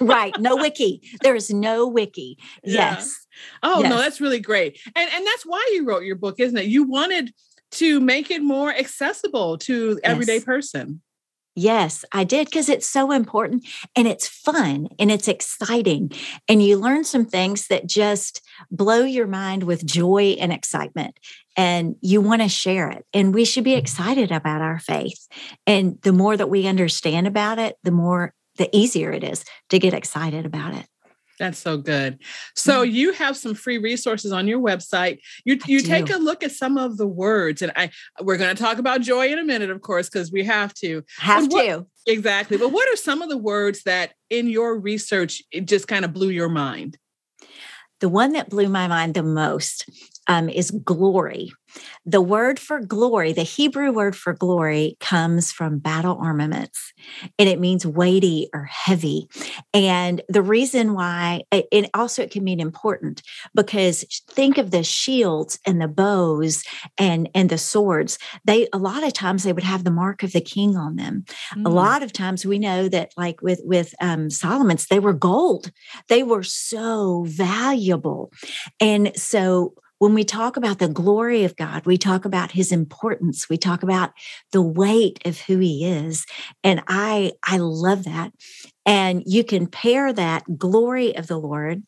right. 0.01 0.39
No 0.39 0.57
wiki. 0.65 1.03
There 1.23 1.35
is 1.35 1.51
no 1.51 1.87
wiki. 1.87 2.37
Yeah. 2.65 2.95
Yes. 2.95 3.27
Oh 3.63 3.83
yes. 3.83 3.91
no, 3.91 3.99
that's 3.99 4.21
really 4.21 4.41
great. 4.41 4.79
And 4.95 5.11
and 5.13 5.27
that's 5.27 5.45
why 5.45 5.65
you 5.73 5.87
wrote 5.87 6.05
your 6.05 6.17
book, 6.17 6.41
isn't 6.41 6.59
it? 6.59 6.67
You 6.67 6.85
wanted 6.85 7.33
to 7.71 8.01
make 8.01 8.31
it 8.31 8.43
more 8.43 8.71
accessible 8.71 9.59
to 9.59 10.01
everyday 10.03 10.37
yes. 10.37 10.45
person. 10.45 11.01
Yes, 11.59 12.05
I 12.13 12.23
did 12.23 12.47
because 12.47 12.69
it's 12.69 12.89
so 12.89 13.11
important 13.11 13.67
and 13.97 14.07
it's 14.07 14.29
fun 14.29 14.87
and 14.97 15.11
it's 15.11 15.27
exciting. 15.27 16.13
And 16.47 16.63
you 16.63 16.79
learn 16.79 17.03
some 17.03 17.27
things 17.27 17.67
that 17.67 17.89
just 17.89 18.41
blow 18.71 19.01
your 19.01 19.27
mind 19.27 19.65
with 19.65 19.85
joy 19.85 20.37
and 20.39 20.53
excitement. 20.53 21.19
And 21.57 21.97
you 22.01 22.21
want 22.21 22.43
to 22.43 22.49
share 22.49 22.91
it. 22.91 23.05
And 23.13 23.35
we 23.35 23.45
should 23.45 23.65
be 23.65 23.73
mm. 23.73 23.79
excited 23.79 24.31
about 24.31 24.63
our 24.63 24.79
faith. 24.79 25.27
And 25.67 26.01
the 26.03 26.13
more 26.13 26.37
that 26.37 26.49
we 26.49 26.69
understand 26.69 27.27
about 27.27 27.59
it, 27.59 27.75
the 27.83 27.91
more, 27.91 28.35
the 28.57 28.71
easier 28.73 29.11
it 29.11 29.25
is 29.25 29.45
to 29.71 29.81
get 29.81 29.95
excited 29.95 30.47
about 30.47 30.75
it. 30.75 30.87
That's 31.39 31.59
so 31.59 31.77
good. 31.77 32.19
So 32.55 32.83
mm-hmm. 32.83 32.95
you 32.95 33.13
have 33.13 33.37
some 33.37 33.55
free 33.55 33.79
resources 33.79 34.33
on 34.33 34.49
your 34.49 34.61
website. 34.61 35.21
You 35.45 35.59
you 35.67 35.81
take 35.81 36.11
a 36.11 36.17
look 36.19 36.43
at 36.43 36.53
some 36.53 36.77
of 36.77 36.97
the 36.97 37.07
words, 37.07 37.63
and 37.63 37.73
I 37.77 37.91
we're 38.21 38.37
going 38.37 38.55
to 38.55 38.61
talk 38.61 38.79
about 38.79 39.01
joy 39.01 39.29
in 39.29 39.39
a 39.39 39.45
minute, 39.45 39.71
of 39.71 39.81
course, 39.81 40.09
because 40.09 40.33
we 40.33 40.45
have 40.45 40.75
to. 40.75 41.03
Have 41.19 41.51
what, 41.53 41.65
to 41.65 41.87
exactly. 42.07 42.57
But 42.57 42.73
what 42.73 42.89
are 42.93 42.97
some 42.97 43.23
of 43.23 43.29
the 43.29 43.39
words 43.39 43.83
that 43.85 44.13
in 44.31 44.49
your 44.49 44.79
research 44.79 45.43
it 45.53 45.67
just 45.67 45.89
kind 45.89 46.05
of 46.05 46.13
blew 46.13 46.31
your 46.31 46.49
mind? 46.49 46.99
The 48.01 48.09
one 48.09 48.33
that 48.33 48.49
blew 48.49 48.69
my 48.69 48.87
mind 48.87 49.15
the 49.15 49.23
most 49.23 49.89
um, 50.29 50.49
is 50.49 50.71
glory. 50.71 51.51
The 52.07 52.21
word 52.21 52.59
for 52.59 52.81
glory, 52.81 53.33
the 53.33 53.43
Hebrew 53.43 53.93
word 53.93 54.17
for 54.17 54.33
glory, 54.33 54.97
comes 55.01 55.53
from 55.53 55.79
battle 55.79 56.19
armaments 56.21 56.93
and 57.39 57.49
it 57.49 57.61
means 57.61 57.87
weighty 57.87 58.49
or 58.55 58.65
heavy. 58.65 59.29
And 59.75 60.23
the 60.29 60.43
reason 60.43 60.95
why, 60.95 61.43
and 61.73 61.89
also 61.95 62.23
it 62.23 62.31
can 62.31 62.45
mean 62.45 62.61
important 62.61 63.23
because 63.55 64.05
think 64.31 64.59
of 64.59 64.71
the 64.71 64.83
shields 64.83 65.59
and 65.67 65.81
the 65.81 65.89
bows 65.89 66.65
and, 66.97 67.29
and 67.35 67.51
the 67.51 67.59
swords. 67.59 68.19
They, 68.45 68.69
a 68.73 68.79
lot 68.79 69.05
of 69.05 69.13
times, 69.13 69.43
they 69.43 69.53
would 69.53 69.65
have 69.65 69.85
the 69.85 69.91
mark 69.91 70.23
of 70.23 70.33
the 70.33 70.41
king 70.41 70.77
on 70.77 70.97
them. 70.97 71.25
Mm. 71.55 71.67
A 71.67 71.71
lot 71.71 72.03
of 72.03 72.13
times 72.13 72.45
we 72.45 72.59
know 72.59 72.89
that, 72.89 73.13
like 73.17 73.43
with, 73.43 73.61
with 73.65 73.95
um, 74.01 74.31
Solomon's, 74.31 74.87
they 74.87 75.01
were 75.01 75.13
gold, 75.13 75.71
they 76.09 76.23
were 76.23 76.43
so 76.43 77.25
valuable. 77.29 78.33
And 78.81 79.13
so, 79.17 79.75
when 79.99 80.15
we 80.15 80.25
talk 80.25 80.57
about 80.57 80.79
the 80.79 80.89
glory 80.89 81.45
of 81.45 81.57
God, 81.57 81.85
we 81.87 81.99
talk 81.99 82.25
about 82.25 82.53
his 82.53 82.73
importance. 82.73 83.49
We 83.49 83.57
talk 83.57 83.83
about 83.83 84.13
the 84.53 84.63
weight 84.63 85.21
of 85.25 85.41
who 85.41 85.59
he 85.59 85.85
is. 85.85 86.25
And 86.63 86.83
I, 86.89 87.33
I 87.45 87.59
love 87.59 88.05
that. 88.05 88.33
And 88.87 89.23
you 89.27 89.45
can 89.45 89.67
pair 89.67 90.13
that 90.13 90.59
glory 90.59 91.17
of 91.17 91.27
the 91.27 91.39
Lord 91.39 91.83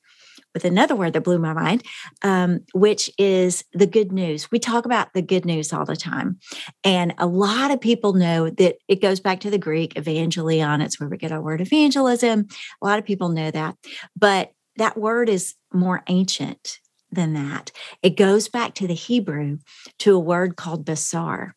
with 0.52 0.64
another 0.64 0.96
word 0.96 1.12
that 1.12 1.22
blew 1.22 1.38
my 1.38 1.52
mind, 1.52 1.84
um, 2.22 2.60
which 2.74 3.10
is 3.18 3.64
the 3.72 3.86
good 3.86 4.10
news. 4.10 4.50
We 4.50 4.58
talk 4.58 4.84
about 4.84 5.12
the 5.12 5.22
good 5.22 5.44
news 5.44 5.72
all 5.72 5.84
the 5.84 5.94
time. 5.94 6.38
And 6.82 7.14
a 7.18 7.26
lot 7.26 7.70
of 7.70 7.80
people 7.80 8.14
know 8.14 8.50
that 8.50 8.76
it 8.88 9.00
goes 9.00 9.20
back 9.20 9.40
to 9.40 9.50
the 9.50 9.58
Greek 9.58 9.94
evangelion. 9.94 10.82
It's 10.82 10.98
where 10.98 11.08
we 11.08 11.16
get 11.16 11.32
our 11.32 11.40
word 11.40 11.60
evangelism. 11.60 12.48
A 12.82 12.86
lot 12.86 12.98
of 12.98 13.04
people 13.04 13.28
know 13.28 13.50
that. 13.50 13.76
But 14.16 14.52
that 14.76 14.96
word 14.96 15.28
is 15.28 15.54
more 15.72 16.02
ancient 16.08 16.80
than 17.12 17.32
that. 17.34 17.72
It 18.02 18.16
goes 18.16 18.48
back 18.48 18.74
to 18.74 18.86
the 18.86 18.94
Hebrew 18.94 19.58
to 20.00 20.14
a 20.14 20.18
word 20.18 20.56
called 20.56 20.84
basar. 20.84 21.52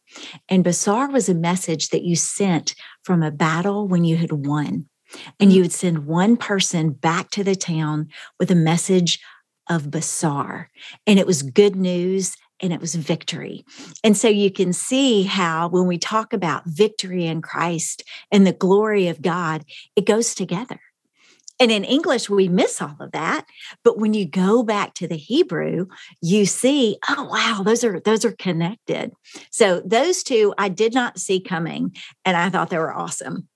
And 0.49 0.63
basar 0.63 1.11
was 1.11 1.29
a 1.29 1.35
message 1.35 1.89
that 1.89 2.03
you 2.03 2.15
sent 2.15 2.75
from 3.03 3.23
a 3.23 3.31
battle 3.31 3.87
when 3.87 4.03
you 4.03 4.17
had 4.17 4.31
won. 4.31 4.87
And 5.39 5.53
you 5.53 5.59
mm. 5.59 5.65
would 5.65 5.73
send 5.73 6.07
one 6.07 6.37
person 6.37 6.91
back 6.91 7.29
to 7.31 7.43
the 7.43 7.55
town 7.55 8.09
with 8.39 8.49
a 8.49 8.55
message 8.55 9.19
of 9.69 9.83
basar. 9.83 10.67
And 11.05 11.19
it 11.19 11.27
was 11.27 11.43
good 11.43 11.75
news 11.75 12.35
and 12.61 12.73
it 12.73 12.79
was 12.79 12.95
victory. 12.95 13.65
And 14.03 14.15
so 14.15 14.27
you 14.27 14.49
can 14.51 14.73
see 14.73 15.23
how 15.23 15.67
when 15.67 15.85
we 15.85 15.97
talk 15.97 16.33
about 16.33 16.63
victory 16.65 17.25
in 17.25 17.41
Christ 17.41 18.03
and 18.31 18.47
the 18.47 18.53
glory 18.53 19.07
of 19.07 19.21
God, 19.21 19.65
it 19.95 20.05
goes 20.05 20.33
together. 20.33 20.79
And 21.63 21.71
in 21.71 21.85
English, 21.85 22.29
we 22.29 22.49
miss 22.49 22.81
all 22.81 22.97
of 22.99 23.13
that. 23.13 23.45
But 23.85 23.97
when 23.97 24.13
you 24.13 24.25
go 24.25 24.63
back 24.63 24.95
to 24.95 25.07
the 25.07 25.15
Hebrew, 25.15 25.85
you 26.21 26.45
see, 26.45 26.97
oh 27.07 27.23
wow, 27.23 27.63
those 27.63 27.85
are 27.85 28.01
those 28.01 28.25
are 28.25 28.33
connected. 28.33 29.13
So 29.49 29.79
those 29.85 30.23
two 30.23 30.53
I 30.57 30.67
did 30.67 30.93
not 30.93 31.19
see 31.19 31.39
coming, 31.39 31.95
and 32.25 32.35
I 32.35 32.49
thought 32.49 32.69
they 32.69 32.77
were 32.77 32.93
awesome. 32.93 33.47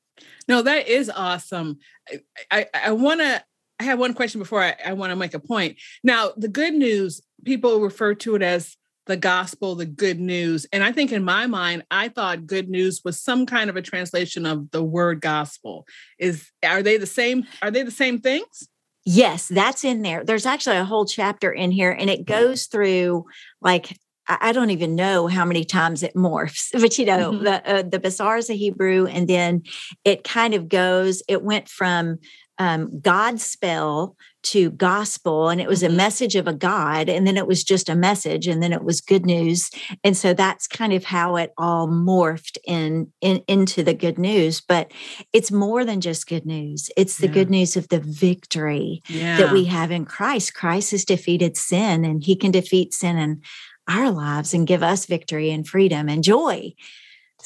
No, 0.48 0.62
that 0.62 0.88
is 0.88 1.10
awesome. 1.10 1.80
I 2.10 2.22
I, 2.50 2.66
I 2.86 2.92
want 2.94 3.20
to. 3.20 3.44
I 3.78 3.84
have 3.84 4.00
one 4.00 4.14
question 4.14 4.40
before 4.40 4.64
I, 4.64 4.76
I 4.86 4.94
want 4.94 5.10
to 5.10 5.18
make 5.18 5.34
a 5.34 5.40
point. 5.40 5.78
Now, 6.02 6.32
the 6.38 6.48
good 6.48 6.76
news, 6.76 7.22
people 7.44 7.82
refer 7.82 8.16
to 8.16 8.36
it 8.36 8.42
as 8.42 8.77
the 9.08 9.18
gospel, 9.18 9.76
the 9.76 9.86
good 9.86 10.20
news. 10.20 10.66
And 10.72 10.84
I 10.84 10.92
think 10.92 11.12
in 11.12 11.24
my 11.24 11.48
mind, 11.48 11.84
I 11.90 12.10
thought 12.10 12.46
good 12.46 12.70
news 12.70 13.02
was 13.04 13.20
some 13.20 13.46
kind 13.46 13.70
of 13.70 13.76
a 13.76 13.82
translation 13.82 14.46
of 14.46 14.72
the 14.72 14.84
word 14.84 15.22
gospel. 15.22 15.86
Is 16.20 16.52
are 16.64 16.84
they 16.84 16.98
the 16.98 17.06
same? 17.06 17.46
Are 17.62 17.72
they 17.72 17.84
the 17.84 17.92
same 17.92 18.20
things? 18.20 18.68
Yes, 19.06 19.48
that's 19.48 19.86
in 19.86 20.02
there. 20.02 20.24
There's 20.24 20.46
actually 20.46 20.78
a 20.78 20.86
whole 20.86 21.06
chapter 21.06 21.52
in 21.52 21.72
here, 21.72 21.92
and 21.92 22.10
it 22.10 22.26
goes 22.26 22.66
through 22.66 23.26
like 23.62 23.98
I 24.28 24.52
don't 24.52 24.72
even 24.72 24.96
know 24.96 25.28
how 25.28 25.46
many 25.46 25.64
times 25.64 26.04
it 26.04 26.14
morphs, 26.14 26.70
but 26.82 26.98
you 26.98 27.06
know, 27.06 27.32
mm-hmm. 27.32 27.44
the 27.44 27.70
uh, 27.70 27.82
the 27.84 28.00
basar 28.00 28.38
is 28.38 28.50
a 28.50 28.54
Hebrew, 28.54 29.08
and 29.08 29.28
then 29.28 29.64
it 30.04 30.24
kind 30.24 30.54
of 30.54 30.68
goes. 30.68 31.24
It 31.28 31.42
went 31.42 31.70
from 31.70 32.20
um, 32.58 33.00
God 33.00 33.40
spell 33.40 34.16
to 34.52 34.72
gospel, 34.72 35.50
and 35.50 35.60
it 35.60 35.68
was 35.68 35.84
a 35.84 35.88
mm-hmm. 35.88 35.98
message 35.98 36.36
of 36.36 36.48
a 36.48 36.54
God, 36.54 37.10
and 37.10 37.28
then 37.28 37.38
it 37.38 37.48
was 37.48 37.64
just 37.64 37.90
a 37.90 37.96
message, 37.96 38.48
and 38.48 38.62
then 38.64 38.72
it 38.72 38.84
was 38.84 39.02
good 39.02 39.26
news, 39.26 39.70
and 40.04 40.16
so 40.16 40.34
that's 40.34 40.68
kind 40.68 40.94
of 40.94 41.04
how 41.04 41.36
it 41.36 41.52
all 41.58 41.88
morphed 41.88 42.58
in, 42.66 43.12
in 43.22 43.44
into 43.48 43.84
the 43.84 43.94
good 43.94 44.18
news. 44.18 44.62
But 44.62 44.92
it's 45.34 45.52
more 45.52 45.84
than 45.84 46.02
just 46.02 46.28
good 46.28 46.46
news; 46.46 46.90
it's 46.96 47.18
the 47.18 47.28
yeah. 47.28 47.34
good 47.34 47.50
news 47.50 47.76
of 47.76 47.90
the 47.90 48.00
victory 48.00 49.02
yeah. 49.08 49.38
that 49.38 49.52
we 49.52 49.66
have 49.66 49.92
in 49.92 50.06
Christ. 50.06 50.54
Christ 50.54 50.92
has 50.92 51.06
defeated 51.06 51.58
sin, 51.58 52.06
and 52.06 52.24
He 52.24 52.36
can 52.36 52.52
defeat 52.52 52.94
sin 52.94 53.18
in 53.18 53.42
our 53.88 54.12
lives 54.12 54.54
and 54.54 54.68
give 54.68 54.84
us 54.84 55.06
victory 55.06 55.52
and 55.52 55.68
freedom 55.68 56.10
and 56.10 56.24
joy. 56.24 56.74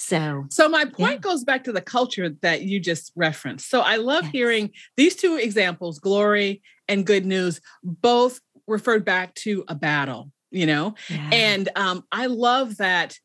So, 0.01 0.46
so 0.50 0.67
my 0.67 0.86
point 0.86 1.13
yeah. 1.13 1.17
goes 1.17 1.43
back 1.43 1.63
to 1.65 1.72
the 1.72 1.81
culture 1.81 2.29
that 2.41 2.63
you 2.63 2.79
just 2.79 3.12
referenced. 3.15 3.70
So 3.70 3.81
I 3.81 3.98
love 3.98 4.24
yes. 4.24 4.31
hearing 4.31 4.72
these 4.98 5.15
two 5.15 5.36
examples, 5.36 6.00
glory 6.00 6.62
and 6.88 7.05
good 7.05 7.25
news, 7.25 7.62
both 7.84 8.41
referred 8.67 9.05
back 9.05 9.36
to 9.36 9.63
a 9.67 9.75
battle, 9.75 10.31
you 10.50 10.65
know? 10.65 10.96
Yeah. 11.08 11.29
And 11.31 11.70
um, 11.75 12.03
I 12.12 12.25
love 12.25 12.77
that 12.77 13.20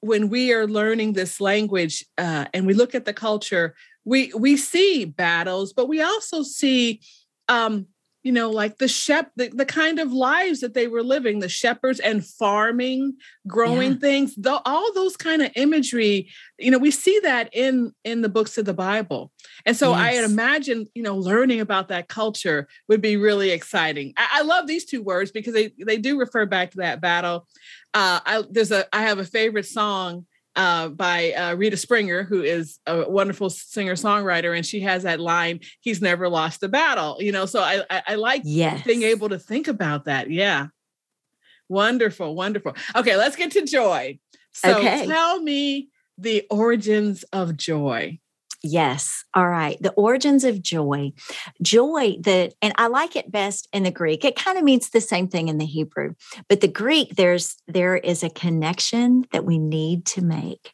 when 0.00 0.28
we 0.28 0.52
are 0.52 0.66
learning 0.66 1.14
this 1.14 1.40
language 1.40 2.04
uh, 2.18 2.44
and 2.52 2.66
we 2.66 2.74
look 2.74 2.94
at 2.94 3.06
the 3.06 3.14
culture, 3.14 3.74
we 4.04 4.30
we 4.36 4.58
see 4.58 5.06
battles, 5.06 5.72
but 5.72 5.88
we 5.88 6.02
also 6.02 6.42
see 6.42 7.00
um, 7.48 7.86
you 8.24 8.32
know, 8.32 8.50
like 8.50 8.78
the 8.78 8.88
shep 8.88 9.30
the, 9.36 9.48
the 9.50 9.66
kind 9.66 9.98
of 9.98 10.10
lives 10.10 10.60
that 10.60 10.72
they 10.72 10.88
were 10.88 11.02
living, 11.02 11.38
the 11.38 11.48
shepherds 11.48 12.00
and 12.00 12.26
farming, 12.26 13.14
growing 13.46 13.92
yeah. 13.92 13.98
things, 13.98 14.34
the, 14.34 14.60
all 14.64 14.92
those 14.94 15.14
kind 15.14 15.42
of 15.42 15.50
imagery, 15.56 16.30
you 16.58 16.70
know, 16.70 16.78
we 16.78 16.90
see 16.90 17.20
that 17.22 17.50
in 17.52 17.92
in 18.02 18.22
the 18.22 18.30
books 18.30 18.56
of 18.56 18.64
the 18.64 18.72
Bible. 18.72 19.30
And 19.66 19.76
so 19.76 19.90
yes. 19.90 20.00
I 20.00 20.24
imagine, 20.24 20.86
you 20.94 21.02
know, 21.02 21.16
learning 21.16 21.60
about 21.60 21.88
that 21.88 22.08
culture 22.08 22.66
would 22.88 23.02
be 23.02 23.18
really 23.18 23.50
exciting. 23.50 24.14
I, 24.16 24.40
I, 24.40 24.42
love 24.42 24.66
these 24.66 24.86
two 24.86 25.02
words 25.02 25.30
because 25.30 25.52
they 25.52 25.72
they 25.84 25.98
do 25.98 26.18
refer 26.18 26.46
back 26.46 26.70
to 26.70 26.78
that 26.78 27.02
battle. 27.02 27.46
Uh, 27.92 28.20
I, 28.24 28.42
there's 28.50 28.72
a 28.72 28.86
I 28.94 29.02
have 29.02 29.18
a 29.18 29.24
favorite 29.24 29.66
song 29.66 30.24
uh, 30.56 30.88
by 30.88 31.32
uh, 31.32 31.54
Rita 31.54 31.76
Springer, 31.76 32.22
who 32.22 32.42
is 32.42 32.78
a 32.86 33.08
wonderful 33.08 33.50
singer 33.50 33.94
songwriter, 33.94 34.56
and 34.56 34.64
she 34.64 34.80
has 34.80 35.02
that 35.02 35.20
line, 35.20 35.60
"He's 35.80 36.00
never 36.00 36.28
lost 36.28 36.62
a 36.62 36.68
battle." 36.68 37.16
You 37.20 37.32
know, 37.32 37.46
so 37.46 37.60
I 37.60 37.82
I, 37.90 38.02
I 38.08 38.14
like 38.16 38.42
yes. 38.44 38.84
being 38.84 39.02
able 39.02 39.28
to 39.30 39.38
think 39.38 39.68
about 39.68 40.04
that. 40.04 40.30
Yeah, 40.30 40.68
wonderful, 41.68 42.34
wonderful. 42.34 42.74
Okay, 42.94 43.16
let's 43.16 43.36
get 43.36 43.50
to 43.52 43.66
joy. 43.66 44.18
So 44.52 44.78
okay. 44.78 45.06
tell 45.06 45.40
me 45.40 45.88
the 46.18 46.46
origins 46.50 47.24
of 47.32 47.56
joy. 47.56 48.20
Yes. 48.64 49.24
All 49.34 49.46
right. 49.46 49.76
The 49.82 49.92
origins 49.92 50.42
of 50.42 50.62
joy. 50.62 51.12
Joy 51.60 52.16
that 52.22 52.54
and 52.62 52.72
I 52.76 52.86
like 52.86 53.14
it 53.14 53.30
best 53.30 53.68
in 53.74 53.82
the 53.82 53.90
Greek. 53.90 54.24
It 54.24 54.36
kind 54.36 54.56
of 54.56 54.64
means 54.64 54.88
the 54.88 55.02
same 55.02 55.28
thing 55.28 55.48
in 55.48 55.58
the 55.58 55.66
Hebrew. 55.66 56.14
But 56.48 56.62
the 56.62 56.68
Greek 56.68 57.14
there's 57.16 57.56
there 57.68 57.94
is 57.94 58.22
a 58.22 58.30
connection 58.30 59.26
that 59.32 59.44
we 59.44 59.58
need 59.58 60.06
to 60.06 60.22
make 60.22 60.72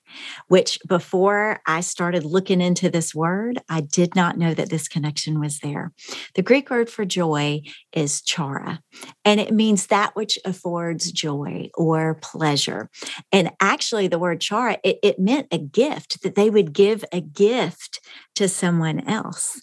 which 0.49 0.79
before 0.87 1.61
I 1.67 1.81
started 1.81 2.25
looking 2.25 2.61
into 2.61 2.91
this 2.91 3.15
word, 3.15 3.61
I 3.69 3.81
did 3.81 4.15
not 4.15 4.39
know 4.39 4.55
that 4.55 4.71
this 4.71 4.89
connection 4.89 5.41
was 5.41 5.61
there. 5.61 5.93
The 6.35 6.43
Greek 6.43 6.71
word 6.71 6.91
for 6.91 7.05
joy 7.05 7.63
is 7.93 8.23
chara, 8.23 8.81
and 9.25 9.41
it 9.41 9.53
means 9.53 9.87
that 9.87 10.15
which 10.17 10.39
affords 10.45 11.13
joy 11.13 11.71
or 11.75 12.15
pleasure. 12.15 12.91
And 13.33 13.51
actually, 13.61 14.09
the 14.09 14.19
word 14.19 14.41
chara, 14.41 14.79
it, 14.85 14.99
it 15.03 15.19
meant 15.19 15.49
a 15.51 15.59
gift, 15.59 16.23
that 16.23 16.35
they 16.35 16.51
would 16.51 16.73
give 16.73 17.05
a 17.13 17.21
gift 17.21 18.01
to 18.35 18.49
someone 18.49 19.01
else. 19.09 19.61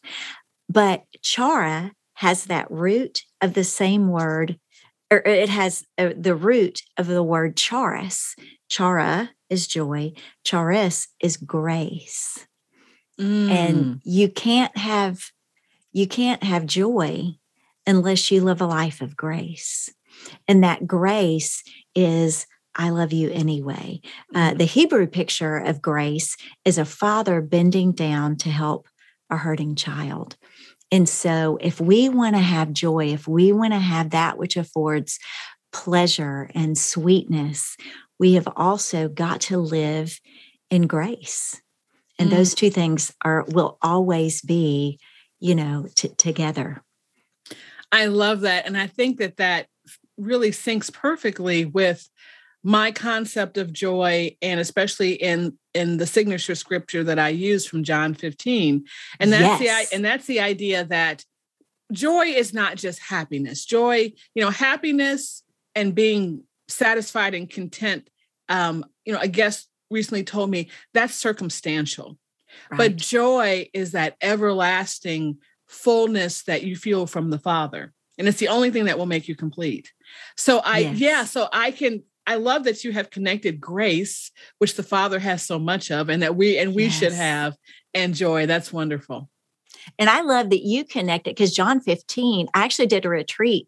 But 0.69 1.03
chara 1.21 1.91
has 2.15 2.45
that 2.45 2.69
root 2.69 3.21
of 3.41 3.53
the 3.53 3.63
same 3.63 4.09
word, 4.09 4.59
or 5.11 5.19
it 5.19 5.49
has 5.49 5.85
uh, 5.97 6.09
the 6.17 6.35
root 6.35 6.81
of 6.97 7.07
the 7.07 7.23
word 7.23 7.55
charis. 7.55 8.35
Chara 8.69 9.31
is 9.49 9.67
joy, 9.67 10.13
charis 10.43 11.07
is 11.21 11.37
grace. 11.37 12.47
Mm. 13.19 13.49
And 13.49 14.01
you 14.03 14.29
can't 14.29 14.75
have 14.77 15.31
you 15.91 16.07
can't 16.07 16.43
have 16.43 16.65
joy 16.65 17.31
unless 17.87 18.29
you 18.29 18.43
live 18.43 18.61
a 18.61 18.67
life 18.67 19.01
of 19.01 19.17
grace. 19.17 19.89
And 20.47 20.63
that 20.63 20.85
grace 20.85 21.63
is 21.95 22.45
I 22.75 22.89
love 22.89 23.11
you 23.11 23.31
anyway. 23.31 24.01
Uh, 24.35 24.51
mm. 24.51 24.57
the 24.57 24.65
Hebrew 24.65 25.07
picture 25.07 25.57
of 25.57 25.81
grace 25.81 26.37
is 26.63 26.77
a 26.77 26.85
father 26.85 27.41
bending 27.41 27.91
down 27.91 28.37
to 28.37 28.49
help 28.49 28.87
a 29.29 29.37
hurting 29.37 29.75
child. 29.75 30.37
And 30.91 31.09
so, 31.09 31.57
if 31.59 31.81
we 31.81 32.07
want 32.07 32.35
to 32.35 32.41
have 32.41 32.71
joy, 32.71 33.07
if 33.07 33.27
we 33.27 33.51
want 33.51 33.73
to 33.73 33.79
have 33.79 34.11
that 34.11 34.37
which 34.37 34.55
affords 34.55 35.19
pleasure 35.73 36.49
and 36.55 36.77
sweetness, 36.77 37.75
we 38.19 38.33
have 38.33 38.47
also 38.55 39.07
got 39.07 39.41
to 39.41 39.57
live 39.57 40.19
in 40.69 40.87
grace. 40.87 41.61
And 42.19 42.29
mm. 42.29 42.35
those 42.35 42.53
two 42.53 42.69
things 42.69 43.13
are 43.23 43.45
will 43.47 43.77
always 43.81 44.41
be, 44.41 44.99
you 45.39 45.55
know, 45.55 45.87
t- 45.95 46.09
together. 46.09 46.83
I 47.91 48.07
love 48.07 48.41
that 48.41 48.65
and 48.65 48.77
I 48.77 48.87
think 48.87 49.17
that 49.19 49.37
that 49.37 49.67
really 50.17 50.51
syncs 50.51 50.91
perfectly 50.91 51.65
with 51.65 52.09
my 52.63 52.91
concept 52.91 53.57
of 53.57 53.71
joy 53.71 54.35
and 54.41 54.59
especially 54.59 55.13
in 55.13 55.57
in 55.73 55.97
the 55.97 56.07
signature 56.07 56.55
scripture 56.55 57.03
that 57.03 57.19
I 57.19 57.29
use 57.29 57.65
from 57.65 57.83
John 57.83 58.13
15 58.13 58.83
and 59.19 59.31
that's 59.31 59.61
yes. 59.61 59.89
the 59.89 59.95
and 59.95 60.03
that's 60.03 60.25
the 60.25 60.41
idea 60.41 60.83
that 60.85 61.23
joy 61.93 62.25
is 62.25 62.53
not 62.53 62.75
just 62.75 62.99
happiness 62.99 63.63
joy 63.63 64.11
you 64.35 64.43
know 64.43 64.49
happiness 64.49 65.43
and 65.75 65.95
being 65.95 66.43
satisfied 66.67 67.33
and 67.33 67.49
content 67.49 68.09
um, 68.49 68.85
you 69.05 69.13
know 69.13 69.19
a 69.19 69.27
guest 69.27 69.69
recently 69.89 70.23
told 70.23 70.49
me 70.49 70.69
that's 70.93 71.15
circumstantial 71.15 72.17
right. 72.69 72.77
but 72.77 72.95
joy 72.95 73.69
is 73.73 73.91
that 73.93 74.15
everlasting 74.21 75.37
fullness 75.67 76.43
that 76.43 76.63
you 76.63 76.75
feel 76.75 77.07
from 77.07 77.29
the 77.29 77.39
father 77.39 77.93
and 78.17 78.27
it's 78.27 78.39
the 78.39 78.47
only 78.47 78.71
thing 78.71 78.85
that 78.85 78.97
will 78.97 79.05
make 79.05 79.27
you 79.27 79.35
complete 79.35 79.91
so 80.35 80.59
i 80.59 80.79
yes. 80.79 80.97
yeah 80.97 81.23
so 81.23 81.47
i 81.51 81.71
can 81.71 82.03
i 82.25 82.35
love 82.35 82.63
that 82.63 82.83
you 82.83 82.91
have 82.91 83.09
connected 83.09 83.59
grace 83.59 84.31
which 84.59 84.75
the 84.75 84.83
father 84.83 85.19
has 85.19 85.45
so 85.45 85.59
much 85.59 85.91
of 85.91 86.09
and 86.09 86.21
that 86.21 86.35
we 86.35 86.57
and 86.57 86.73
we 86.73 86.85
yes. 86.85 86.99
should 86.99 87.13
have 87.13 87.55
and 87.93 88.13
joy 88.13 88.45
that's 88.45 88.71
wonderful 88.73 89.29
and 89.97 90.09
I 90.09 90.21
love 90.21 90.49
that 90.49 90.63
you 90.63 90.83
connected 90.83 91.35
because 91.35 91.53
John 91.53 91.79
15, 91.79 92.47
I 92.53 92.63
actually 92.63 92.87
did 92.87 93.05
a 93.05 93.09
retreat 93.09 93.67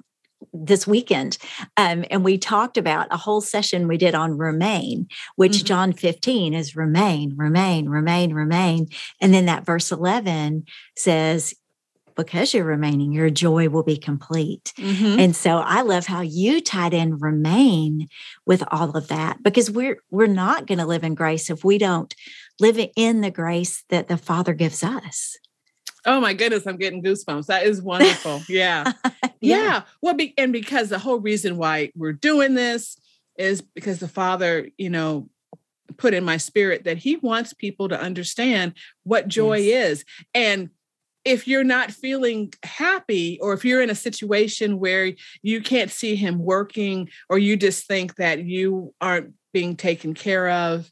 this 0.53 0.87
weekend 0.87 1.37
um, 1.77 2.05
and 2.09 2.23
we 2.23 2.37
talked 2.37 2.77
about 2.77 3.07
a 3.11 3.17
whole 3.17 3.41
session 3.41 3.87
we 3.87 3.97
did 3.97 4.15
on 4.15 4.37
remain 4.37 5.07
which 5.35 5.57
mm-hmm. 5.57 5.65
john 5.65 5.93
15 5.93 6.53
is 6.53 6.75
remain 6.75 7.35
remain 7.37 7.89
remain 7.89 8.33
remain 8.33 8.87
and 9.21 9.33
then 9.33 9.45
that 9.45 9.65
verse 9.65 9.91
11 9.91 10.65
says 10.95 11.53
because 12.15 12.53
you're 12.53 12.65
remaining 12.65 13.13
your 13.13 13.29
joy 13.29 13.69
will 13.69 13.83
be 13.83 13.97
complete 13.97 14.73
mm-hmm. 14.77 15.19
and 15.19 15.35
so 15.35 15.57
i 15.57 15.81
love 15.81 16.05
how 16.05 16.21
you 16.21 16.61
tied 16.61 16.93
in 16.93 17.17
remain 17.17 18.07
with 18.45 18.63
all 18.71 18.95
of 18.95 19.07
that 19.07 19.41
because 19.43 19.69
we're 19.69 19.99
we're 20.09 20.27
not 20.27 20.67
going 20.67 20.79
to 20.79 20.85
live 20.85 21.03
in 21.03 21.15
grace 21.15 21.49
if 21.49 21.63
we 21.63 21.77
don't 21.77 22.15
live 22.59 22.79
in 22.95 23.21
the 23.21 23.31
grace 23.31 23.83
that 23.89 24.07
the 24.07 24.17
father 24.17 24.53
gives 24.53 24.83
us 24.83 25.37
Oh 26.05 26.21
my 26.21 26.33
goodness, 26.33 26.65
I'm 26.65 26.77
getting 26.77 27.03
goosebumps. 27.03 27.47
That 27.47 27.65
is 27.65 27.81
wonderful. 27.81 28.41
Yeah. 28.47 28.91
yeah. 29.03 29.21
yeah. 29.41 29.81
Well, 30.01 30.13
be, 30.13 30.33
and 30.37 30.53
because 30.53 30.89
the 30.89 30.99
whole 30.99 31.19
reason 31.19 31.57
why 31.57 31.91
we're 31.95 32.13
doing 32.13 32.55
this 32.55 32.97
is 33.37 33.61
because 33.61 33.99
the 33.99 34.07
Father, 34.07 34.69
you 34.77 34.89
know, 34.89 35.29
put 35.97 36.13
in 36.13 36.23
my 36.23 36.37
spirit 36.37 36.83
that 36.85 36.97
he 36.97 37.17
wants 37.17 37.53
people 37.53 37.89
to 37.89 37.99
understand 37.99 38.73
what 39.03 39.27
joy 39.27 39.57
yes. 39.57 39.91
is. 39.91 40.05
And 40.33 40.69
if 41.25 41.47
you're 41.47 41.63
not 41.63 41.91
feeling 41.91 42.53
happy 42.63 43.39
or 43.41 43.53
if 43.53 43.65
you're 43.65 43.81
in 43.81 43.89
a 43.89 43.95
situation 43.95 44.79
where 44.79 45.13
you 45.41 45.61
can't 45.61 45.91
see 45.91 46.15
him 46.15 46.39
working 46.39 47.09
or 47.29 47.37
you 47.37 47.57
just 47.57 47.87
think 47.87 48.15
that 48.15 48.43
you 48.43 48.93
aren't 49.01 49.33
being 49.53 49.75
taken 49.75 50.13
care 50.13 50.49
of 50.49 50.89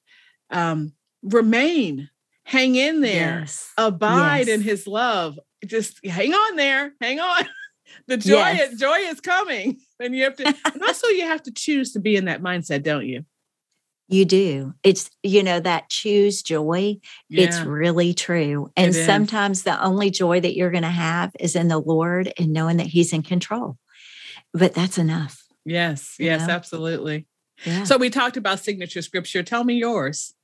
um, 0.49 0.93
remain 1.23 2.09
hang 2.47 2.75
in 2.75 3.01
there, 3.01 3.39
yes. 3.41 3.71
abide 3.77 4.47
yes. 4.47 4.55
in 4.55 4.61
his 4.61 4.87
love. 4.87 5.37
Just 5.65 6.03
hang 6.05 6.33
on 6.33 6.55
there, 6.55 6.93
hang 7.01 7.19
on. 7.19 7.45
the 8.07 8.15
joy 8.15 8.37
yes. 8.37 8.73
is, 8.73 8.79
joy 8.79 8.97
is 8.97 9.19
coming. 9.21 9.77
And 9.99 10.15
you 10.15 10.25
have 10.25 10.35
to 10.35 10.45
and 10.45 10.83
also 10.83 11.07
you 11.07 11.23
have 11.23 11.41
to 11.41 11.51
choose 11.51 11.93
to 11.93 11.99
be 11.99 12.15
in 12.15 12.25
that 12.25 12.39
mindset, 12.39 12.83
don't 12.83 13.07
you? 13.07 13.25
You 14.07 14.25
do. 14.25 14.75
It's, 14.83 15.09
you 15.23 15.41
know, 15.41 15.59
that 15.59 15.89
choose 15.89 16.43
joy. 16.43 16.99
Yeah. 17.29 17.45
It's 17.45 17.59
really 17.61 18.13
true. 18.13 18.69
And 18.77 18.93
sometimes 18.93 19.63
the 19.63 19.83
only 19.83 20.11
joy 20.11 20.39
that 20.39 20.55
you're 20.55 20.69
going 20.69 20.83
to 20.83 20.89
have 20.89 21.31
is 21.39 21.55
in 21.55 21.67
the 21.67 21.79
Lord 21.79 22.31
and 22.37 22.53
knowing 22.53 22.77
that 22.77 22.85
He's 22.85 23.11
in 23.11 23.23
control. 23.23 23.79
But 24.53 24.75
that's 24.75 24.99
enough. 24.99 25.43
Yes. 25.65 26.17
Yes, 26.19 26.47
know? 26.47 26.53
absolutely. 26.53 27.25
Yeah. 27.65 27.85
So 27.85 27.97
we 27.97 28.11
talked 28.11 28.37
about 28.37 28.59
signature 28.59 29.01
scripture. 29.01 29.41
Tell 29.41 29.63
me 29.63 29.73
yours. 29.73 30.35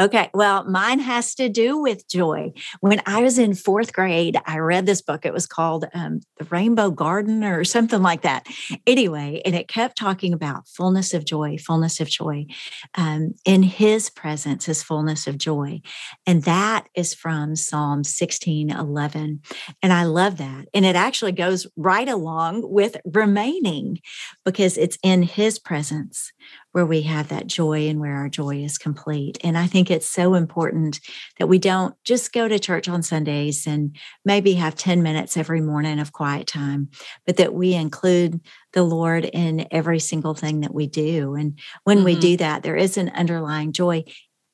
Okay. 0.00 0.30
Well, 0.34 0.64
mine 0.64 1.00
has 1.00 1.34
to 1.36 1.48
do 1.48 1.78
with 1.78 2.08
joy. 2.08 2.52
When 2.80 3.02
I 3.06 3.22
was 3.22 3.38
in 3.38 3.54
fourth 3.54 3.92
grade, 3.92 4.36
I 4.46 4.58
read 4.58 4.86
this 4.86 5.02
book. 5.02 5.24
It 5.24 5.32
was 5.32 5.46
called 5.46 5.86
um, 5.94 6.20
The 6.38 6.44
Rainbow 6.44 6.90
Garden 6.90 7.44
or 7.44 7.64
something 7.64 8.02
like 8.02 8.22
that. 8.22 8.46
Anyway, 8.86 9.42
and 9.44 9.54
it 9.54 9.68
kept 9.68 9.96
talking 9.98 10.32
about 10.32 10.68
fullness 10.68 11.14
of 11.14 11.24
joy, 11.24 11.58
fullness 11.58 12.00
of 12.00 12.08
joy. 12.08 12.46
Um, 12.94 13.34
in 13.44 13.62
his 13.62 14.10
presence 14.10 14.68
is 14.68 14.82
fullness 14.82 15.26
of 15.26 15.38
joy. 15.38 15.80
And 16.26 16.42
that 16.44 16.86
is 16.94 17.14
from 17.14 17.56
Psalm 17.56 18.04
16 18.04 18.70
11. 18.70 19.40
And 19.82 19.92
I 19.92 20.04
love 20.04 20.36
that. 20.38 20.66
And 20.74 20.84
it 20.84 20.96
actually 20.96 21.32
goes 21.32 21.66
right 21.76 22.08
along 22.08 22.70
with 22.70 22.96
remaining 23.04 24.00
because 24.44 24.76
it's 24.78 24.98
in 25.02 25.22
his 25.22 25.58
presence 25.58 26.32
where 26.72 26.86
we 26.86 27.02
have 27.02 27.28
that 27.28 27.46
joy 27.46 27.88
and 27.88 28.00
where 28.00 28.14
our 28.14 28.28
joy 28.28 28.56
is 28.56 28.78
complete. 28.78 29.38
And 29.42 29.58
I 29.58 29.66
think 29.66 29.90
it's 29.90 30.06
so 30.06 30.34
important 30.34 31.00
that 31.38 31.48
we 31.48 31.58
don't 31.58 31.94
just 32.04 32.32
go 32.32 32.46
to 32.46 32.58
church 32.58 32.88
on 32.88 33.02
Sundays 33.02 33.66
and 33.66 33.96
maybe 34.24 34.52
have 34.54 34.76
10 34.76 35.02
minutes 35.02 35.36
every 35.36 35.60
morning 35.60 35.98
of 35.98 36.12
quiet 36.12 36.46
time, 36.46 36.88
but 37.26 37.36
that 37.38 37.54
we 37.54 37.74
include 37.74 38.40
the 38.72 38.82
Lord 38.82 39.24
in 39.24 39.66
every 39.70 39.98
single 39.98 40.34
thing 40.34 40.60
that 40.60 40.74
we 40.74 40.86
do. 40.86 41.34
And 41.34 41.58
when 41.84 41.98
mm-hmm. 41.98 42.04
we 42.04 42.20
do 42.20 42.36
that, 42.36 42.62
there 42.62 42.76
is 42.76 42.96
an 42.96 43.08
underlying 43.10 43.72
joy, 43.72 44.04